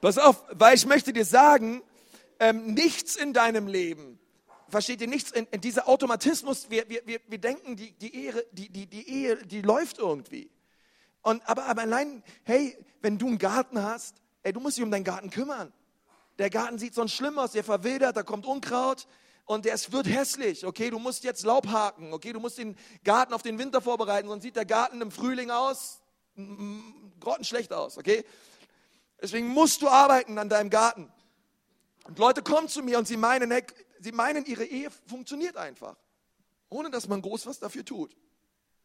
[0.00, 1.82] pass auf, weil ich möchte dir sagen,
[2.40, 4.18] ähm, nichts in deinem Leben,
[4.68, 8.46] versteht ihr, nichts in, in dieser Automatismus, wir, wir, wir, wir denken, die, die, Ehe,
[8.52, 10.50] die, die, die Ehe, die läuft irgendwie.
[11.22, 14.90] Und, aber, aber allein, hey, wenn du einen Garten hast, ey, du musst dich um
[14.90, 15.72] deinen Garten kümmern.
[16.40, 19.06] Der Garten sieht sonst schlimm aus, der verwildert, da kommt Unkraut
[19.44, 20.64] und es wird hässlich.
[20.64, 22.14] Okay, du musst jetzt Laub haken.
[22.14, 25.50] Okay, du musst den Garten auf den Winter vorbereiten, sonst sieht der Garten im Frühling
[25.50, 26.00] aus,
[27.20, 27.98] grottenschlecht aus.
[27.98, 28.24] Okay,
[29.20, 31.12] deswegen musst du arbeiten an deinem Garten.
[32.04, 33.62] Und Leute kommen zu mir und sie meinen, hey,
[33.98, 35.98] sie meinen, ihre Ehe funktioniert einfach,
[36.70, 38.16] ohne dass man groß was dafür tut.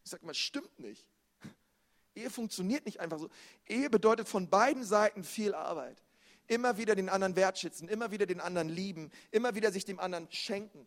[0.04, 1.08] Ich sage mal, stimmt nicht.
[2.16, 3.30] Ehe funktioniert nicht einfach so.
[3.66, 6.04] Ehe bedeutet von beiden Seiten viel Arbeit.
[6.48, 10.28] Immer wieder den anderen wertschätzen, immer wieder den anderen lieben, immer wieder sich dem anderen
[10.32, 10.86] schenken.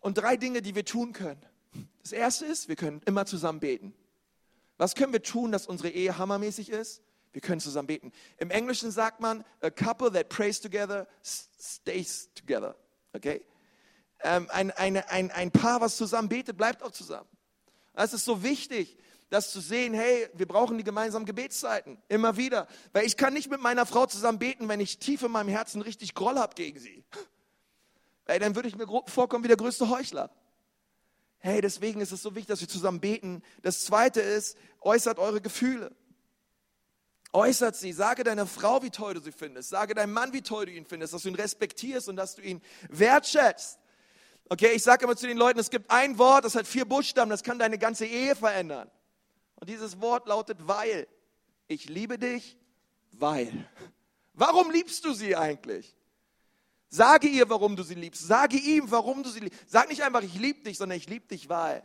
[0.00, 1.44] Und drei Dinge, die wir tun können.
[2.02, 3.94] Das erste ist, wir können immer zusammen beten.
[4.78, 7.02] Was können wir tun, dass unsere Ehe hammermäßig ist?
[7.32, 8.12] Wir können zusammen beten.
[8.38, 12.74] Im Englischen sagt man, a couple that prays together stays together.
[13.12, 13.44] Okay?
[14.20, 17.28] Ähm, ein, eine, ein, ein Paar, was zusammen betet, bleibt auch zusammen.
[17.92, 18.96] Es ist so wichtig,
[19.28, 22.68] das zu sehen, hey, wir brauchen die gemeinsamen Gebetszeiten, immer wieder.
[22.92, 25.82] Weil ich kann nicht mit meiner Frau zusammen beten, wenn ich tief in meinem Herzen
[25.82, 27.04] richtig Groll habe gegen sie.
[28.26, 30.30] Weil dann würde ich mir vorkommen wie der größte Heuchler.
[31.38, 33.42] Hey, deswegen ist es so wichtig, dass wir zusammen beten.
[33.62, 35.94] Das zweite ist, äußert eure Gefühle.
[37.32, 37.92] Äußert sie.
[37.92, 39.68] Sage deiner Frau, wie toll du sie findest.
[39.68, 42.42] Sage deinem Mann, wie toll du ihn findest, dass du ihn respektierst und dass du
[42.42, 43.78] ihn wertschätzt.
[44.48, 47.30] Okay, ich sage immer zu den Leuten, es gibt ein Wort, das hat vier Buchstaben,
[47.30, 48.90] das kann deine ganze Ehe verändern.
[49.56, 51.06] Und dieses Wort lautet weil.
[51.68, 52.56] Ich liebe dich,
[53.12, 53.68] weil.
[54.34, 55.96] Warum liebst du sie eigentlich?
[56.88, 58.26] Sage ihr, warum du sie liebst.
[58.26, 59.60] Sage ihm, warum du sie liebst.
[59.66, 61.82] Sag nicht einfach, ich liebe dich, sondern ich liebe dich, weil.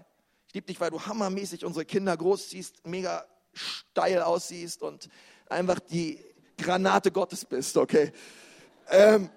[0.47, 5.09] Ich liebe dich, weil du hammermäßig unsere Kinder großziehst, mega steil aussiehst und
[5.47, 6.23] einfach die
[6.57, 8.11] Granate Gottes bist, okay?
[8.89, 9.29] Ähm,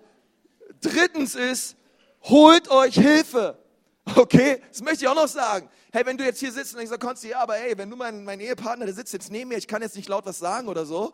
[0.80, 1.76] drittens ist,
[2.22, 3.58] holt euch Hilfe.
[4.16, 5.68] Okay, das möchte ich auch noch sagen.
[5.92, 7.96] Hey, wenn du jetzt hier sitzt und ich sage, Konsti, ja, aber hey, wenn du
[7.96, 10.68] mein, mein Ehepartner, der sitzt jetzt neben mir, ich kann jetzt nicht laut was sagen
[10.68, 11.12] oder so,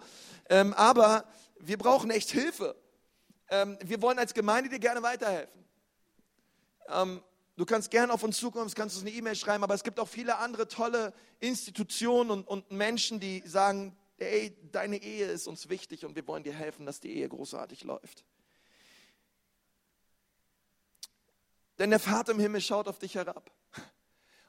[0.48, 1.24] ähm, aber
[1.58, 2.74] wir brauchen echt Hilfe.
[3.48, 5.64] Ähm, wir wollen als Gemeinde dir gerne weiterhelfen.
[6.88, 7.22] Ähm,
[7.56, 10.08] du kannst gerne auf uns zukommen, kannst uns eine E-Mail schreiben, aber es gibt auch
[10.08, 16.04] viele andere tolle Institutionen und, und Menschen, die sagen, hey, deine Ehe ist uns wichtig
[16.04, 18.24] und wir wollen dir helfen, dass die Ehe großartig läuft.
[21.80, 23.50] Denn der Vater im Himmel schaut auf dich herab.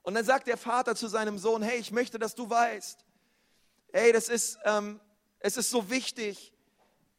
[0.03, 3.05] Und dann sagt der Vater zu seinem Sohn, hey, ich möchte, dass du weißt,
[3.93, 4.99] hey, das ist, ähm,
[5.39, 6.51] es ist so wichtig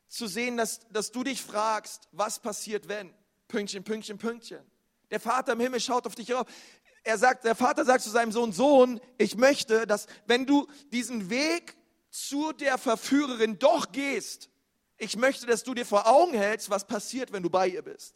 [0.09, 3.15] zu sehen, dass, dass du dich fragst, was passiert, wenn.
[3.49, 4.61] Pünktchen, Pünktchen, Pünktchen.
[5.11, 6.47] Der Vater im Himmel schaut auf dich rauf.
[7.05, 11.31] Er sagt, der Vater sagt zu seinem Sohn, Sohn, ich möchte, dass wenn du diesen
[11.31, 11.75] Weg
[12.11, 14.51] zu der Verführerin doch gehst,
[14.99, 18.15] ich möchte, dass du dir vor Augen hältst, was passiert, wenn du bei ihr bist.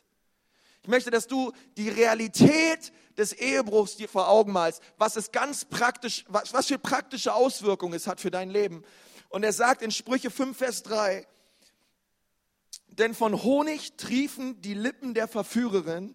[0.87, 5.65] Ich möchte, dass du die Realität des Ehebruchs dir vor Augen malst, was es ganz
[5.65, 8.85] praktisch, was, was für praktische Auswirkungen es hat für dein Leben.
[9.29, 11.27] Und er sagt in Sprüche 5, Vers 3,
[12.87, 16.15] denn von Honig triefen die Lippen der Verführerin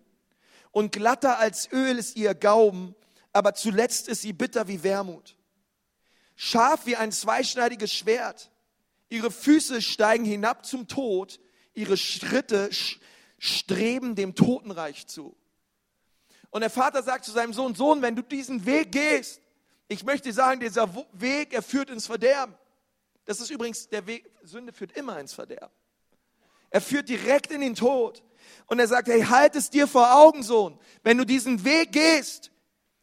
[0.72, 2.96] und glatter als Öl ist ihr Gaumen,
[3.34, 5.36] aber zuletzt ist sie bitter wie Wermut.
[6.38, 8.52] Scharf wie ein zweischneidiges Schwert.
[9.10, 11.42] Ihre Füße steigen hinab zum Tod,
[11.74, 12.70] ihre Schritte
[13.44, 15.36] streben dem Totenreich zu.
[16.52, 19.42] Und der Vater sagt zu seinem Sohn, Sohn, wenn du diesen Weg gehst,
[19.88, 22.54] ich möchte sagen, dieser Weg, er führt ins Verderben.
[23.26, 25.74] Das ist übrigens der Weg, Sünde führt immer ins Verderben.
[26.70, 28.22] Er führt direkt in den Tod.
[28.68, 30.78] Und er sagt, hey, halt es dir vor Augen, Sohn.
[31.02, 32.52] Wenn du diesen Weg gehst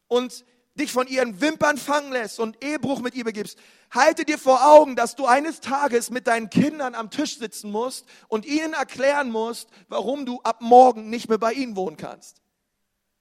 [0.06, 0.44] und
[0.76, 3.58] dich von ihren Wimpern fangen lässt und Ehebruch mit ihr begibst,
[3.90, 8.06] halte dir vor Augen, dass du eines Tages mit deinen Kindern am Tisch sitzen musst
[8.28, 12.42] und ihnen erklären musst, warum du ab morgen nicht mehr bei ihnen wohnen kannst.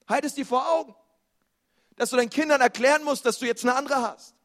[0.08, 0.96] Halt es dir vor Augen.
[1.96, 4.36] Dass du deinen Kindern erklären musst, dass du jetzt eine andere hast.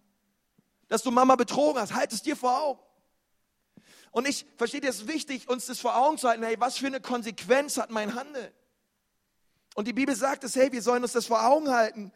[0.88, 1.94] Dass du Mama betrogen hast.
[1.94, 2.80] Halt es dir vor Augen.
[4.10, 6.86] Und ich verstehe, es ist wichtig, uns das vor Augen zu halten, hey, was für
[6.86, 8.52] eine Konsequenz hat mein Handeln?
[9.74, 12.12] Und die Bibel sagt es, hey, wir sollen uns das vor Augen halten.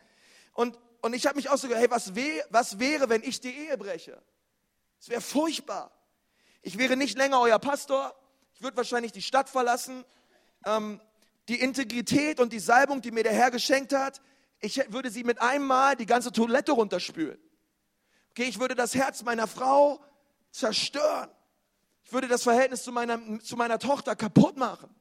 [0.52, 3.40] Und, und ich habe mich auch so gedacht, hey, was, weh, was wäre, wenn ich
[3.40, 4.20] die Ehe breche?
[5.00, 5.90] Es wäre furchtbar.
[6.62, 8.14] Ich wäre nicht länger euer Pastor.
[8.54, 10.04] Ich würde wahrscheinlich die Stadt verlassen.
[10.64, 11.00] Ähm,
[11.48, 14.20] die Integrität und die Salbung, die mir der Herr geschenkt hat,
[14.60, 17.38] ich würde sie mit einem Mal die ganze Toilette runterspülen.
[18.30, 20.00] Okay, ich würde das Herz meiner Frau
[20.50, 21.30] zerstören.
[22.04, 24.94] Ich würde das Verhältnis zu meiner, zu meiner Tochter kaputt machen.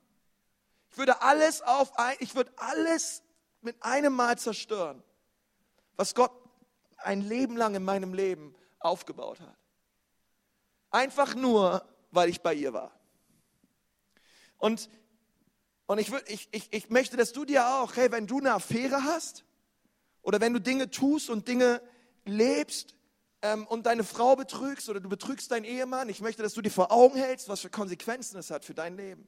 [0.91, 3.23] Ich würde alles auf ein, ich würde alles
[3.61, 5.03] mit einem Mal zerstören,
[5.95, 6.31] was Gott
[6.97, 9.57] ein Leben lang in meinem Leben aufgebaut hat.
[10.91, 12.91] Einfach nur, weil ich bei ihr war.
[14.57, 14.89] Und,
[15.85, 18.53] und ich, würd, ich, ich, ich möchte, dass du dir auch, hey, wenn du eine
[18.53, 19.43] Affäre hast
[20.21, 21.81] oder wenn du Dinge tust und Dinge
[22.25, 22.95] lebst,
[23.45, 26.71] ähm, und deine Frau betrügst oder du betrügst deinen Ehemann, ich möchte, dass du dir
[26.71, 29.27] vor Augen hältst, was für Konsequenzen es hat für dein Leben.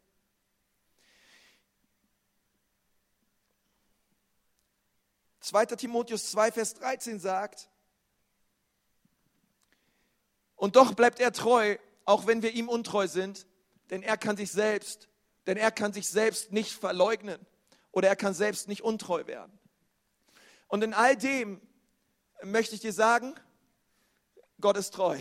[5.48, 7.70] Zweiter Timotheus 2, Vers 13 sagt,
[10.58, 13.48] und doch bleibt er treu, auch wenn wir ihm untreu sind,
[13.90, 15.08] denn er kann sich selbst,
[15.46, 17.40] denn er kann sich selbst nicht verleugnen
[17.94, 19.58] oder er kann selbst nicht untreu werden.
[20.68, 21.62] Und in all dem
[22.44, 23.34] möchte ich dir sagen,
[24.60, 25.18] Gott ist treu.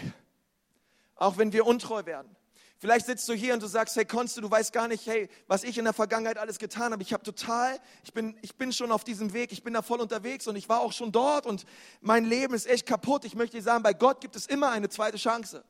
[1.15, 2.35] Auch wenn wir untreu werden.
[2.79, 5.65] Vielleicht sitzt du hier und du sagst, hey Konste, du weißt gar nicht, hey, was
[5.65, 7.03] ich in der Vergangenheit alles getan habe.
[7.03, 10.01] Ich habe total, ich bin, ich bin schon auf diesem Weg, ich bin da voll
[10.01, 11.65] unterwegs und ich war auch schon dort und
[12.03, 13.25] mein Leben ist echt kaputt.
[13.25, 15.65] Ich möchte dir sagen, bei Gott gibt es immer eine zweite Chance.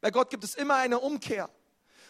[0.00, 1.50] Bei Gott gibt es immer eine Umkehr.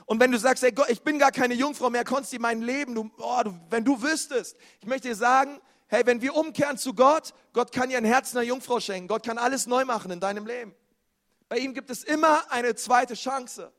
[0.07, 2.95] Und wenn du sagst, hey Gott, ich bin gar keine Jungfrau mehr, Konsti, mein Leben,
[2.95, 6.95] du, oh, du, wenn du wüsstest, ich möchte dir sagen, hey, wenn wir umkehren zu
[6.95, 9.09] Gott, Gott kann dir ein Herz einer Jungfrau schenken.
[9.09, 10.75] Gott kann alles neu machen in deinem Leben.
[11.49, 13.73] Bei ihm gibt es immer eine zweite Chance.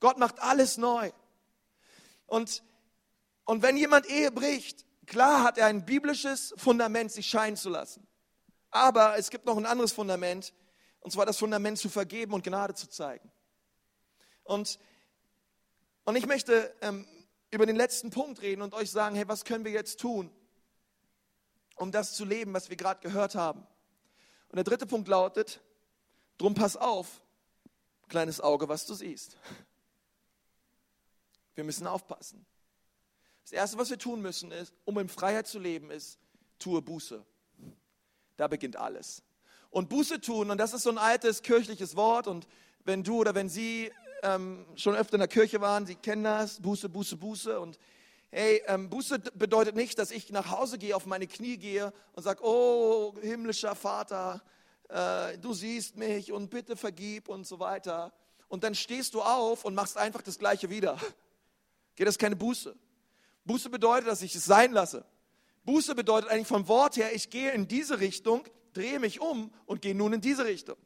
[0.00, 1.10] Gott macht alles neu.
[2.26, 2.62] Und,
[3.44, 8.06] und wenn jemand Ehe bricht, klar hat er ein biblisches Fundament, sich scheiden zu lassen.
[8.70, 10.52] Aber es gibt noch ein anderes Fundament,
[11.00, 13.30] und zwar das Fundament zu vergeben und Gnade zu zeigen.
[14.42, 14.78] Und,
[16.04, 17.06] und ich möchte ähm,
[17.50, 20.30] über den letzten Punkt reden und euch sagen, hey, was können wir jetzt tun,
[21.76, 23.66] um das zu leben, was wir gerade gehört haben?
[24.48, 25.60] Und der dritte Punkt lautet,
[26.38, 27.22] Drum pass auf,
[28.08, 29.38] kleines Auge, was du siehst.
[31.56, 32.46] Wir müssen aufpassen.
[33.42, 36.18] Das Erste, was wir tun müssen, ist, um in Freiheit zu leben, ist,
[36.58, 37.24] tue Buße.
[38.36, 39.22] Da beginnt alles.
[39.70, 42.46] Und Buße tun, und das ist so ein altes kirchliches Wort, und
[42.84, 43.90] wenn du oder wenn Sie
[44.22, 47.58] ähm, schon öfter in der Kirche waren, Sie kennen das, Buße, Buße, Buße.
[47.60, 47.78] Und
[48.30, 52.22] hey, ähm, Buße bedeutet nicht, dass ich nach Hause gehe, auf meine Knie gehe und
[52.22, 54.42] sage, oh himmlischer Vater,
[54.88, 58.12] äh, du siehst mich und bitte vergib und so weiter.
[58.48, 60.98] Und dann stehst du auf und machst einfach das Gleiche wieder.
[61.96, 62.76] Geht das keine Buße?
[63.44, 65.04] Buße bedeutet, dass ich es sein lasse.
[65.64, 69.82] Buße bedeutet eigentlich vom Wort her, ich gehe in diese Richtung, drehe mich um und
[69.82, 70.76] gehe nun in diese Richtung.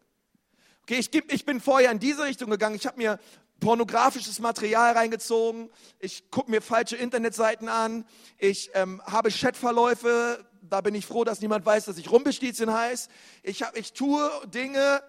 [0.83, 2.77] Okay, ich, ich bin vorher in diese Richtung gegangen.
[2.77, 3.19] Ich habe mir
[3.61, 5.69] pornografisches Material reingezogen.
[5.99, 8.07] Ich gucke mir falsche Internetseiten an.
[8.39, 13.09] Ich ähm, habe Chatverläufe da bin ich froh, dass niemand weiß, dass ich Rumpelstilzchen heiße.
[13.43, 15.03] Ich, hab, ich tue Dinge,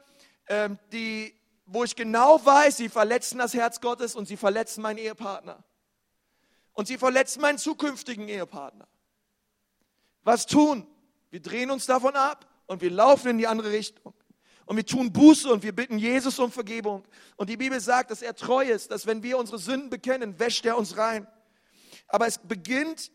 [0.48, 1.34] ähm, die,
[1.66, 5.64] wo ich genau weiß, sie verletzen das Herz Gottes und sie verletzen meinen Ehepartner.
[6.74, 8.88] Und sie verletzt meinen zukünftigen Ehepartner.
[10.24, 10.88] Was tun?
[11.30, 14.14] Wir drehen uns davon ab und wir laufen in die andere Richtung.
[14.66, 17.04] Und wir tun Buße und wir bitten Jesus um Vergebung.
[17.36, 20.66] Und die Bibel sagt, dass er treu ist, dass wenn wir unsere Sünden bekennen, wäscht
[20.66, 21.28] er uns rein.
[22.08, 23.12] Aber es beginnt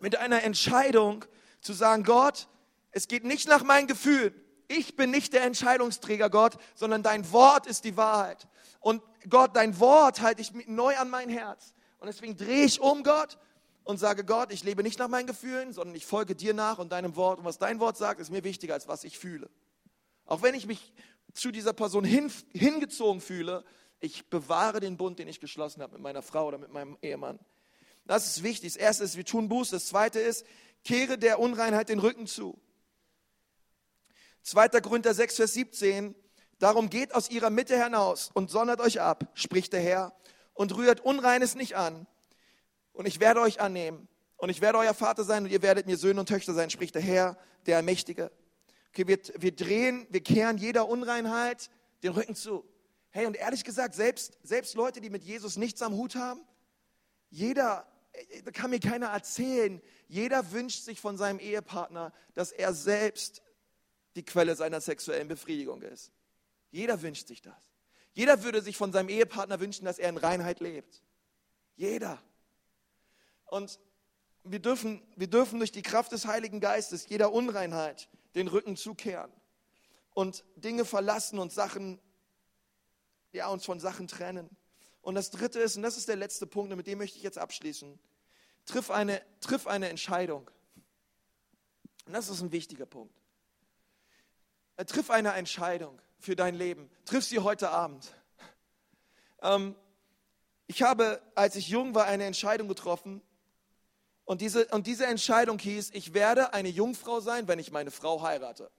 [0.00, 1.24] mit einer Entscheidung
[1.60, 2.48] zu sagen, Gott,
[2.90, 4.34] es geht nicht nach meinen Gefühlen.
[4.66, 8.48] Ich bin nicht der Entscheidungsträger, Gott, sondern dein Wort ist die Wahrheit.
[8.80, 11.74] Und Gott, dein Wort halte ich neu an mein Herz.
[12.00, 13.38] Und deswegen drehe ich um, Gott,
[13.84, 16.92] und sage, Gott, ich lebe nicht nach meinen Gefühlen, sondern ich folge dir nach und
[16.92, 17.38] deinem Wort.
[17.38, 19.50] Und was dein Wort sagt, ist mir wichtiger, als was ich fühle.
[20.26, 20.92] Auch wenn ich mich
[21.32, 23.64] zu dieser Person hin, hingezogen fühle,
[24.00, 27.38] ich bewahre den Bund, den ich geschlossen habe mit meiner Frau oder mit meinem Ehemann.
[28.06, 28.74] Das ist wichtig.
[28.74, 29.72] Das erste ist, wir tun Buße.
[29.72, 30.46] Das zweite ist,
[30.84, 32.58] kehre der Unreinheit den Rücken zu.
[34.42, 34.68] 2.
[34.80, 36.14] Korinther 6, Vers 17.
[36.58, 40.12] Darum geht aus ihrer Mitte hinaus und sondert euch ab, spricht der Herr,
[40.60, 42.06] und rührt Unreines nicht an.
[42.92, 44.08] Und ich werde euch annehmen.
[44.36, 46.94] Und ich werde euer Vater sein und ihr werdet mir Söhne und Töchter sein, spricht
[46.94, 48.30] der Herr, der Allmächtige.
[48.90, 51.70] Okay, wir, wir drehen, wir kehren jeder Unreinheit
[52.02, 52.62] den Rücken zu.
[53.08, 56.42] Hey, und ehrlich gesagt, selbst, selbst Leute, die mit Jesus nichts am Hut haben,
[57.30, 62.74] jeder, äh, da kann mir keiner erzählen, jeder wünscht sich von seinem Ehepartner, dass er
[62.74, 63.40] selbst
[64.14, 66.12] die Quelle seiner sexuellen Befriedigung ist.
[66.70, 67.69] Jeder wünscht sich das.
[68.12, 71.02] Jeder würde sich von seinem Ehepartner wünschen, dass er in Reinheit lebt.
[71.76, 72.20] Jeder.
[73.46, 73.78] Und
[74.44, 79.30] wir dürfen, wir dürfen durch die Kraft des Heiligen Geistes jeder Unreinheit den Rücken zukehren
[80.12, 82.00] und Dinge verlassen und Sachen,
[83.32, 84.48] ja, uns von Sachen trennen.
[85.02, 87.22] Und das dritte ist, und das ist der letzte Punkt, und mit dem möchte ich
[87.22, 87.98] jetzt abschließen,
[88.66, 90.50] triff eine, triff eine Entscheidung.
[92.06, 93.14] Und das ist ein wichtiger Punkt.
[94.76, 96.90] Äh, triff eine Entscheidung für dein Leben.
[97.04, 98.14] Triff sie heute Abend.
[99.42, 99.74] Ähm,
[100.66, 103.22] ich habe, als ich jung war, eine Entscheidung getroffen,
[104.30, 108.22] und diese, und diese Entscheidung hieß, ich werde eine Jungfrau sein, wenn ich meine Frau
[108.22, 108.70] heirate.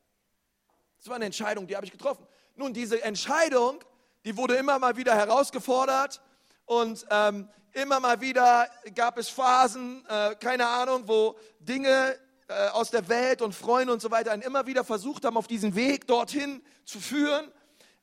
[0.97, 2.25] Das war eine Entscheidung, die habe ich getroffen.
[2.55, 3.83] Nun, diese Entscheidung,
[4.23, 6.21] die wurde immer mal wieder herausgefordert
[6.65, 12.17] und ähm, immer mal wieder gab es Phasen, äh, keine Ahnung, wo Dinge
[12.51, 15.47] äh, aus der Welt und Freunde und so weiter einen immer wieder versucht haben, auf
[15.47, 17.51] diesen Weg dorthin zu führen.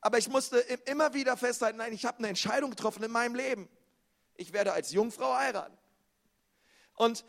[0.01, 3.69] Aber ich musste immer wieder festhalten, nein, ich habe eine Entscheidung getroffen in meinem Leben.
[4.35, 5.77] Ich werde als Jungfrau heiraten.
[6.95, 7.23] Und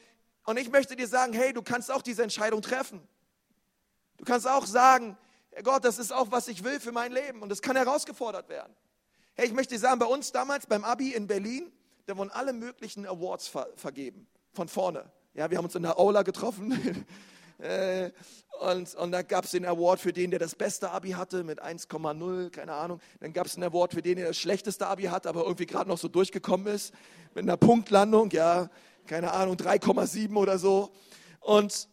[0.45, 3.07] und ich möchte dir sagen, hey, du kannst auch diese Entscheidung treffen.
[4.17, 5.17] Du kannst auch sagen,
[5.63, 7.43] Gott, das ist auch, was ich will für mein Leben.
[7.43, 8.75] Und das kann herausgefordert werden.
[9.35, 11.73] Hey, ich möchte dir sagen, bei uns damals beim Abi in Berlin,
[12.07, 14.27] da wurden alle möglichen Awards ver vergeben.
[14.53, 15.11] Von vorne.
[15.35, 17.07] Ja, wir haben uns in der Aula getroffen.
[17.63, 18.11] Äh,
[18.61, 21.63] und, und dann gab es den Award für den, der das beste Abi hatte mit
[21.63, 23.01] 1,0, keine Ahnung.
[23.21, 25.91] Dann gab es einen Award für den, der das schlechteste Abi hat, aber irgendwie gerade
[25.91, 26.95] noch so durchgekommen ist
[27.35, 28.31] mit einer Punktlandung.
[28.31, 28.71] Ja,
[29.07, 30.91] keine Ahnung, 3,7 oder so.
[31.41, 31.87] Und,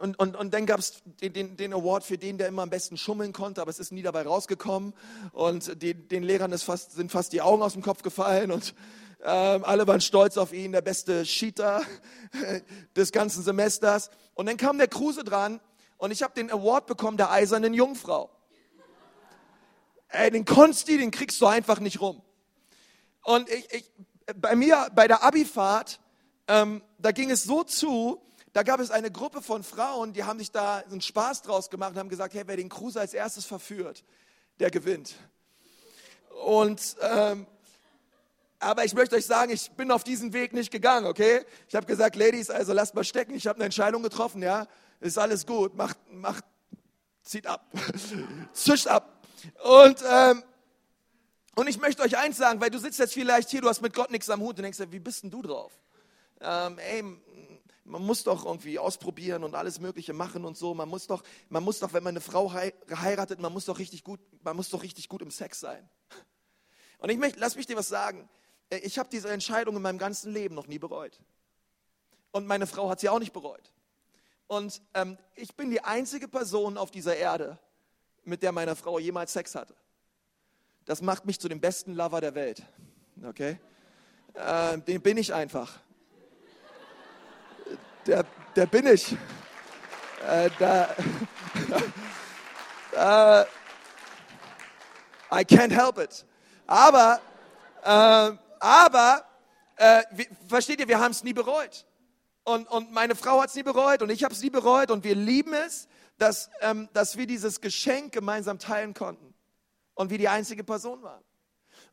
[0.00, 2.70] und, und, und dann gab es den, den, den, Award für den, der immer am
[2.70, 4.94] besten schummeln konnte, aber es ist nie dabei rausgekommen.
[5.30, 8.74] Und die, den Lehrern fast, sind fast die Augen aus dem Kopf gefallen und
[9.22, 11.82] ähm, alle waren stolz auf ihn, der beste Cheater
[12.96, 14.10] des ganzen Semesters.
[14.34, 15.60] Und dann kam der Kruse dran
[15.96, 18.30] und ich habe den Award bekommen der eisernen Jungfrau.
[20.08, 22.22] Ey, den Konsti, den kriegst du einfach nicht rum.
[23.24, 23.92] Und ich, ich,
[24.36, 26.00] bei mir, bei der Abifahrt,
[26.48, 30.38] ähm, da ging es so zu, da gab es eine Gruppe von Frauen, die haben
[30.38, 33.44] sich da einen Spaß draus gemacht und haben gesagt, hey, wer den Cruiser als erstes
[33.44, 34.04] verführt,
[34.60, 35.16] der gewinnt.
[36.44, 37.46] Und ähm,
[38.66, 41.44] aber ich möchte euch sagen, ich bin auf diesen Weg nicht gegangen, okay?
[41.68, 43.34] Ich habe gesagt, Ladies, also lasst mal stecken.
[43.34, 44.66] Ich habe eine Entscheidung getroffen, ja?
[45.00, 45.74] Ist alles gut.
[45.76, 46.44] Macht, macht,
[47.22, 47.70] zieht ab,
[48.52, 49.24] zischt ab.
[49.62, 50.42] Und ähm,
[51.54, 53.94] und ich möchte euch eins sagen, weil du sitzt jetzt vielleicht hier, du hast mit
[53.94, 55.72] Gott nichts am Hut und denkst, wie bist denn du drauf?
[56.42, 57.02] Ähm, ey,
[57.84, 60.74] man muss doch irgendwie ausprobieren und alles Mögliche machen und so.
[60.74, 64.04] Man muss doch, man muss doch, wenn man eine Frau heiratet, man muss doch richtig
[64.04, 65.88] gut, man muss doch richtig gut im Sex sein.
[66.98, 68.28] Und ich möchte, lass mich dir was sagen.
[68.70, 71.20] Äh, ich habe diese Entscheidung in meinem ganzen Leben noch nie bereut.
[72.32, 73.72] Und meine Frau hat sie auch nicht bereut.
[74.46, 77.58] Und ähm, ich bin die einzige Person auf dieser Erde,
[78.24, 79.74] mit der meine Frau jemals Sex hatte
[80.86, 82.62] das macht mich zu dem besten Lover der Welt.
[83.24, 83.58] Okay?
[84.34, 85.80] Äh, den bin ich einfach.
[88.06, 89.12] Der, der bin ich.
[90.26, 90.94] Äh, da,
[93.42, 93.44] äh,
[95.32, 96.24] I can't help it.
[96.68, 97.20] Aber,
[97.82, 98.30] äh,
[98.66, 99.24] aber,
[99.76, 101.86] äh, wie, versteht ihr, wir haben es nie bereut.
[102.42, 105.04] Und, und meine Frau hat es nie bereut und ich habe es nie bereut und
[105.04, 105.86] wir lieben es,
[106.18, 109.34] dass, ähm, dass wir dieses Geschenk gemeinsam teilen konnten
[109.94, 111.22] und wir die einzige Person waren.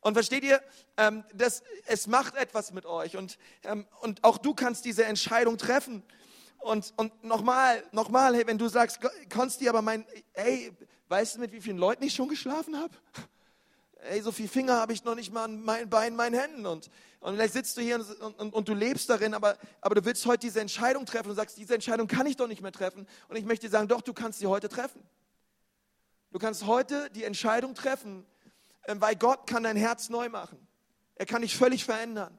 [0.00, 0.60] Und versteht ihr,
[0.96, 5.58] ähm, das, es macht etwas mit euch und, ähm, und auch du kannst diese Entscheidung
[5.58, 6.02] treffen.
[6.58, 8.98] Und, und nochmal, nochmal, hey, wenn du sagst,
[9.32, 10.72] Konsti, aber mein, hey,
[11.08, 12.94] weißt du, mit wie vielen Leuten ich schon geschlafen habe?
[14.10, 16.66] Ey, so viele Finger habe ich noch nicht mal an meinen Beinen, meinen Händen.
[16.66, 16.90] Und,
[17.20, 20.26] und vielleicht sitzt du hier und, und, und, du lebst darin, aber, aber du willst
[20.26, 23.06] heute diese Entscheidung treffen und sagst, diese Entscheidung kann ich doch nicht mehr treffen.
[23.28, 25.02] Und ich möchte dir sagen, doch, du kannst sie heute treffen.
[26.32, 28.26] Du kannst heute die Entscheidung treffen,
[28.86, 30.58] ähm, weil Gott kann dein Herz neu machen.
[31.14, 32.36] Er kann dich völlig verändern.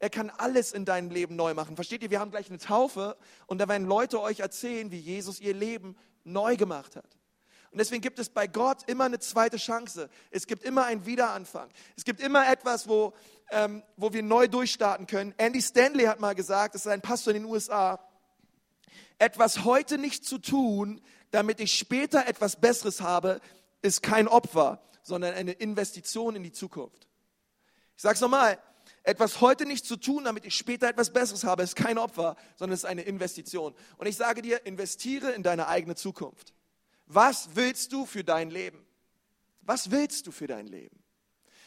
[0.00, 1.74] Er kann alles in deinem Leben neu machen.
[1.74, 5.40] Versteht ihr, wir haben gleich eine Taufe und da werden Leute euch erzählen, wie Jesus
[5.40, 7.17] ihr Leben neu gemacht hat.
[7.70, 10.08] Und deswegen gibt es bei Gott immer eine zweite Chance.
[10.30, 11.68] Es gibt immer einen Wiederanfang.
[11.96, 13.12] Es gibt immer etwas, wo,
[13.50, 15.34] ähm, wo wir neu durchstarten können.
[15.36, 18.00] Andy Stanley hat mal gesagt, das ist ein Pastor in den USA,
[19.18, 21.00] etwas heute nicht zu tun,
[21.30, 23.40] damit ich später etwas Besseres habe,
[23.82, 27.06] ist kein Opfer, sondern eine Investition in die Zukunft.
[27.96, 28.58] Ich sage es nochmal,
[29.02, 32.74] etwas heute nicht zu tun, damit ich später etwas Besseres habe, ist kein Opfer, sondern
[32.74, 33.74] ist eine Investition.
[33.96, 36.52] Und ich sage dir, investiere in deine eigene Zukunft.
[37.08, 38.86] Was willst du für dein Leben?
[39.62, 41.02] Was willst du für dein Leben?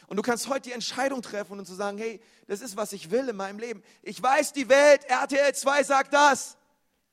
[0.06, 3.10] Und du kannst heute die Entscheidung treffen und zu sagen, hey, das ist, was ich
[3.10, 3.82] will in meinem Leben.
[4.02, 6.56] Ich weiß, die Welt, RTL 2 sagt das.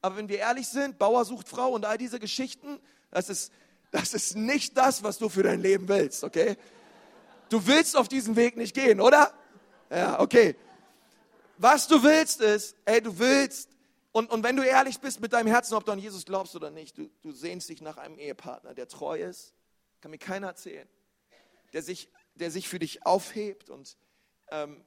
[0.02, 2.80] Aber wenn wir ehrlich sind, Bauer sucht Frau und all diese Geschichten,
[3.12, 3.52] das ist,
[3.92, 6.56] das ist nicht das, was du für dein Leben willst, okay?
[7.50, 9.34] Du willst auf diesen Weg nicht gehen, oder?
[9.90, 10.56] Ja, okay.
[11.58, 13.70] Was du willst ist, ey, du willst,
[14.12, 16.72] und, und wenn du ehrlich bist mit deinem Herzen, ob du an Jesus glaubst oder
[16.72, 19.54] nicht, du, du sehnst dich nach einem Ehepartner, der treu ist,
[20.02, 20.88] kann mir keiner erzählen,
[21.74, 23.98] der sich, der sich für dich aufhebt und
[24.50, 24.84] ähm,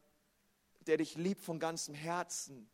[0.81, 2.69] der dich liebt von ganzem Herzen.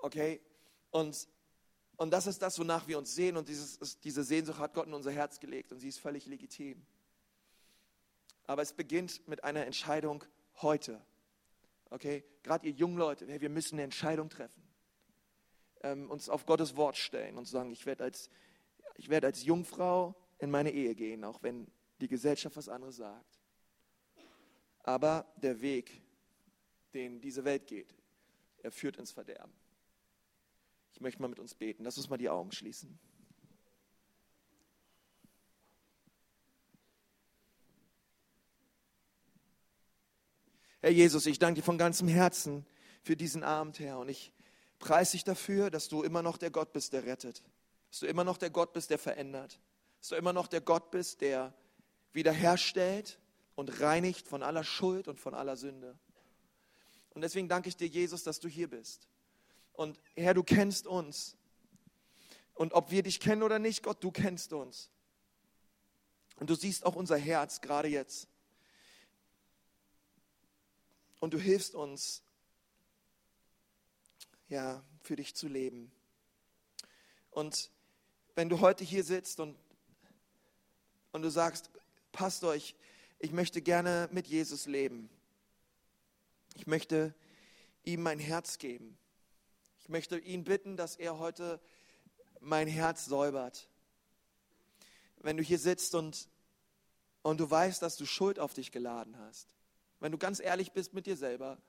[0.00, 0.40] Okay?
[0.90, 1.28] Und,
[1.96, 3.36] und das ist das, wonach wir uns sehen.
[3.36, 6.86] Und dieses, diese Sehnsucht hat Gott in unser Herz gelegt und sie ist völlig legitim.
[8.46, 10.24] Aber es beginnt mit einer Entscheidung
[10.62, 11.00] heute.
[11.90, 12.24] Okay?
[12.42, 14.62] Gerade ihr jungen Leute, hey, wir müssen eine Entscheidung treffen.
[15.82, 18.30] Ähm, uns auf Gottes Wort stellen und sagen, ich werde als,
[18.96, 21.66] ich werde als Jungfrau in meine Ehe gehen, auch wenn
[22.00, 23.40] die Gesellschaft was anderes sagt.
[24.82, 26.02] Aber der Weg,
[26.94, 27.94] den diese Welt geht,
[28.62, 29.52] er führt ins Verderben.
[30.92, 31.84] Ich möchte mal mit uns beten.
[31.84, 32.98] Lass uns mal die Augen schließen.
[40.82, 42.64] Herr Jesus, ich danke dir von ganzem Herzen
[43.02, 43.98] für diesen Abend, Herr.
[43.98, 44.32] Und ich
[44.78, 47.42] preise dich dafür, dass du immer noch der Gott bist, der rettet.
[47.90, 49.60] Dass du immer noch der Gott bist, der verändert.
[49.98, 51.52] Dass du immer noch der Gott bist, der
[52.14, 53.18] wiederherstellt
[53.56, 55.98] und reinigt von aller Schuld und von aller Sünde.
[57.10, 59.06] Und deswegen danke ich dir, Jesus, dass du hier bist.
[59.74, 61.36] Und Herr, du kennst uns.
[62.54, 64.88] Und ob wir dich kennen oder nicht, Gott, du kennst uns.
[66.36, 68.28] Und du siehst auch unser Herz gerade jetzt.
[71.20, 72.22] Und du hilfst uns,
[74.48, 75.92] ja, für dich zu leben.
[77.30, 77.70] Und
[78.34, 79.56] wenn du heute hier sitzt und,
[81.12, 81.70] und du sagst,
[82.12, 82.74] Pastor, ich,
[83.18, 85.08] ich möchte gerne mit Jesus leben.
[86.54, 87.14] Ich möchte
[87.84, 88.98] ihm mein Herz geben.
[89.78, 91.60] Ich möchte ihn bitten, dass er heute
[92.40, 93.68] mein Herz säubert.
[95.18, 96.28] Wenn du hier sitzt und,
[97.22, 99.54] und du weißt, dass du Schuld auf dich geladen hast,
[100.00, 101.60] wenn du ganz ehrlich bist mit dir selber,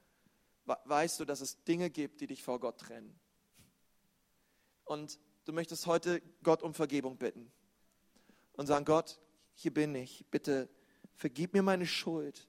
[0.66, 3.20] weißt du, dass es Dinge gibt, die dich vor Gott trennen.
[4.86, 7.52] Und du möchtest heute Gott um Vergebung bitten
[8.54, 9.20] und sagen, Gott,
[9.54, 10.70] hier bin ich, bitte
[11.16, 12.48] vergib mir meine Schuld.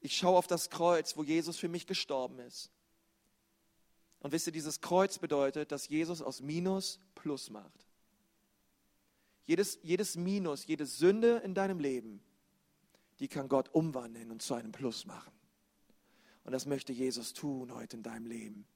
[0.00, 2.70] Ich schaue auf das Kreuz, wo Jesus für mich gestorben ist.
[4.20, 7.86] Und wisst ihr, dieses Kreuz bedeutet, dass Jesus aus Minus Plus macht.
[9.46, 12.22] Jedes, jedes Minus, jede Sünde in deinem Leben
[13.20, 15.32] die kann Gott umwandeln und zu einem Plus machen.
[16.44, 18.66] Und das möchte Jesus tun heute in deinem Leben.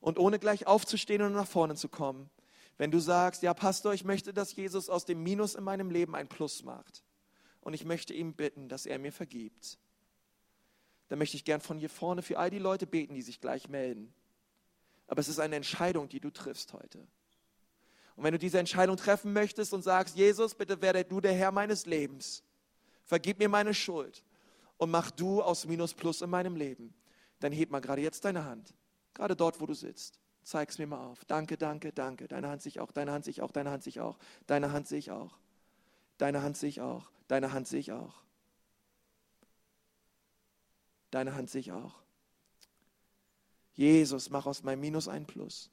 [0.00, 2.30] Und ohne gleich aufzustehen und nach vorne zu kommen,
[2.78, 6.14] wenn du sagst, ja Pastor, ich möchte, dass Jesus aus dem Minus in meinem Leben
[6.14, 7.04] ein Plus macht
[7.60, 9.78] und ich möchte ihm bitten, dass er mir vergibt,
[11.08, 13.68] dann möchte ich gern von hier vorne für all die Leute beten, die sich gleich
[13.68, 14.14] melden.
[15.08, 17.06] Aber es ist eine Entscheidung, die du triffst heute.
[18.14, 21.50] Und wenn du diese Entscheidung treffen möchtest und sagst, Jesus, bitte werde du der Herr
[21.50, 22.42] meines Lebens,
[23.08, 24.22] vergib mir meine Schuld
[24.76, 26.94] und mach du aus Minus Plus in meinem Leben,
[27.40, 28.74] dann heb mal gerade jetzt deine Hand,
[29.14, 30.20] gerade dort, wo du sitzt.
[30.44, 31.24] Zeig es mir mal auf.
[31.26, 32.26] Danke, danke, danke.
[32.26, 34.18] Deine Hand sehe ich auch, deine Hand sehe ich auch, deine Hand sehe ich auch,
[34.46, 35.38] deine Hand sehe ich auch.
[36.18, 38.14] Deine Hand sehe ich auch, deine Hand sehe ich auch.
[41.10, 41.94] Deine Hand sehe ich auch.
[43.74, 45.70] Jesus, mach aus meinem Minus ein Plus.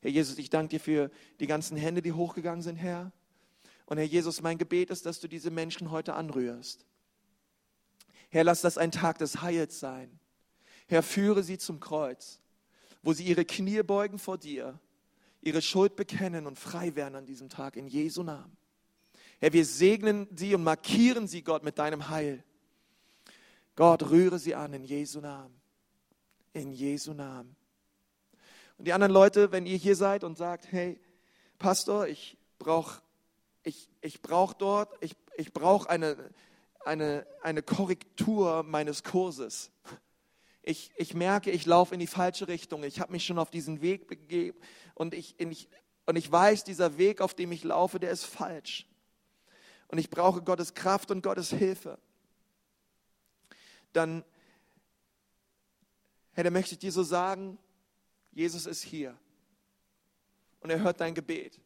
[0.00, 3.12] Herr Jesus, ich danke dir für die ganzen Hände, die hochgegangen sind, Herr.
[3.90, 6.86] Und Herr Jesus, mein Gebet ist, dass du diese Menschen heute anrührst.
[8.28, 10.20] Herr, lass das ein Tag des Heils sein.
[10.86, 12.38] Herr, führe sie zum Kreuz,
[13.02, 14.78] wo sie ihre Knie beugen vor dir,
[15.40, 18.56] ihre Schuld bekennen und frei werden an diesem Tag in Jesu Namen.
[19.40, 22.44] Herr, wir segnen sie und markieren sie, Gott, mit deinem Heil.
[23.74, 25.60] Gott, rühre sie an in Jesu Namen.
[26.52, 27.56] In Jesu Namen.
[28.78, 31.00] Und die anderen Leute, wenn ihr hier seid und sagt, hey,
[31.58, 33.02] Pastor, ich brauche
[33.62, 36.16] ich, ich brauch dort, ich, ich brauche eine,
[36.84, 39.70] eine, eine Korrektur meines Kurses.
[40.62, 42.84] Ich, ich merke, ich laufe in die falsche Richtung.
[42.84, 44.58] Ich habe mich schon auf diesen Weg begeben
[44.94, 45.68] und ich, ich,
[46.06, 48.86] und ich weiß, dieser Weg, auf dem ich laufe, der ist falsch.
[49.88, 51.98] Und ich brauche Gottes Kraft und Gottes Hilfe.
[53.92, 54.24] Dann,
[56.32, 57.58] Herr, dann möchte ich dir so sagen,
[58.32, 59.18] Jesus ist hier.
[60.60, 61.60] Und er hört dein Gebet.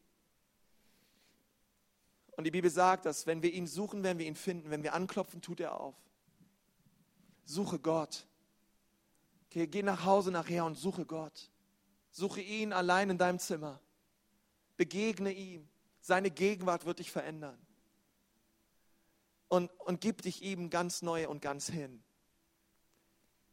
[2.35, 4.69] Und die Bibel sagt, dass wenn wir ihn suchen, werden wir ihn finden.
[4.69, 5.95] Wenn wir anklopfen, tut er auf.
[7.45, 8.25] Suche Gott.
[9.45, 11.49] Okay, geh nach Hause nachher und suche Gott.
[12.11, 13.79] Suche ihn allein in deinem Zimmer.
[14.75, 15.67] Begegne ihm.
[16.01, 17.57] Seine Gegenwart wird dich verändern.
[19.47, 22.03] Und, und gib dich ihm ganz neu und ganz hin.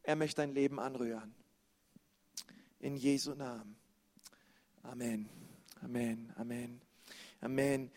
[0.03, 1.35] Er möchte dein Leben anrühren.
[2.81, 3.77] In Jesu Namen.
[4.83, 5.29] Amen.
[5.83, 6.33] Amen.
[6.37, 6.81] Amen.
[7.41, 7.91] Amen.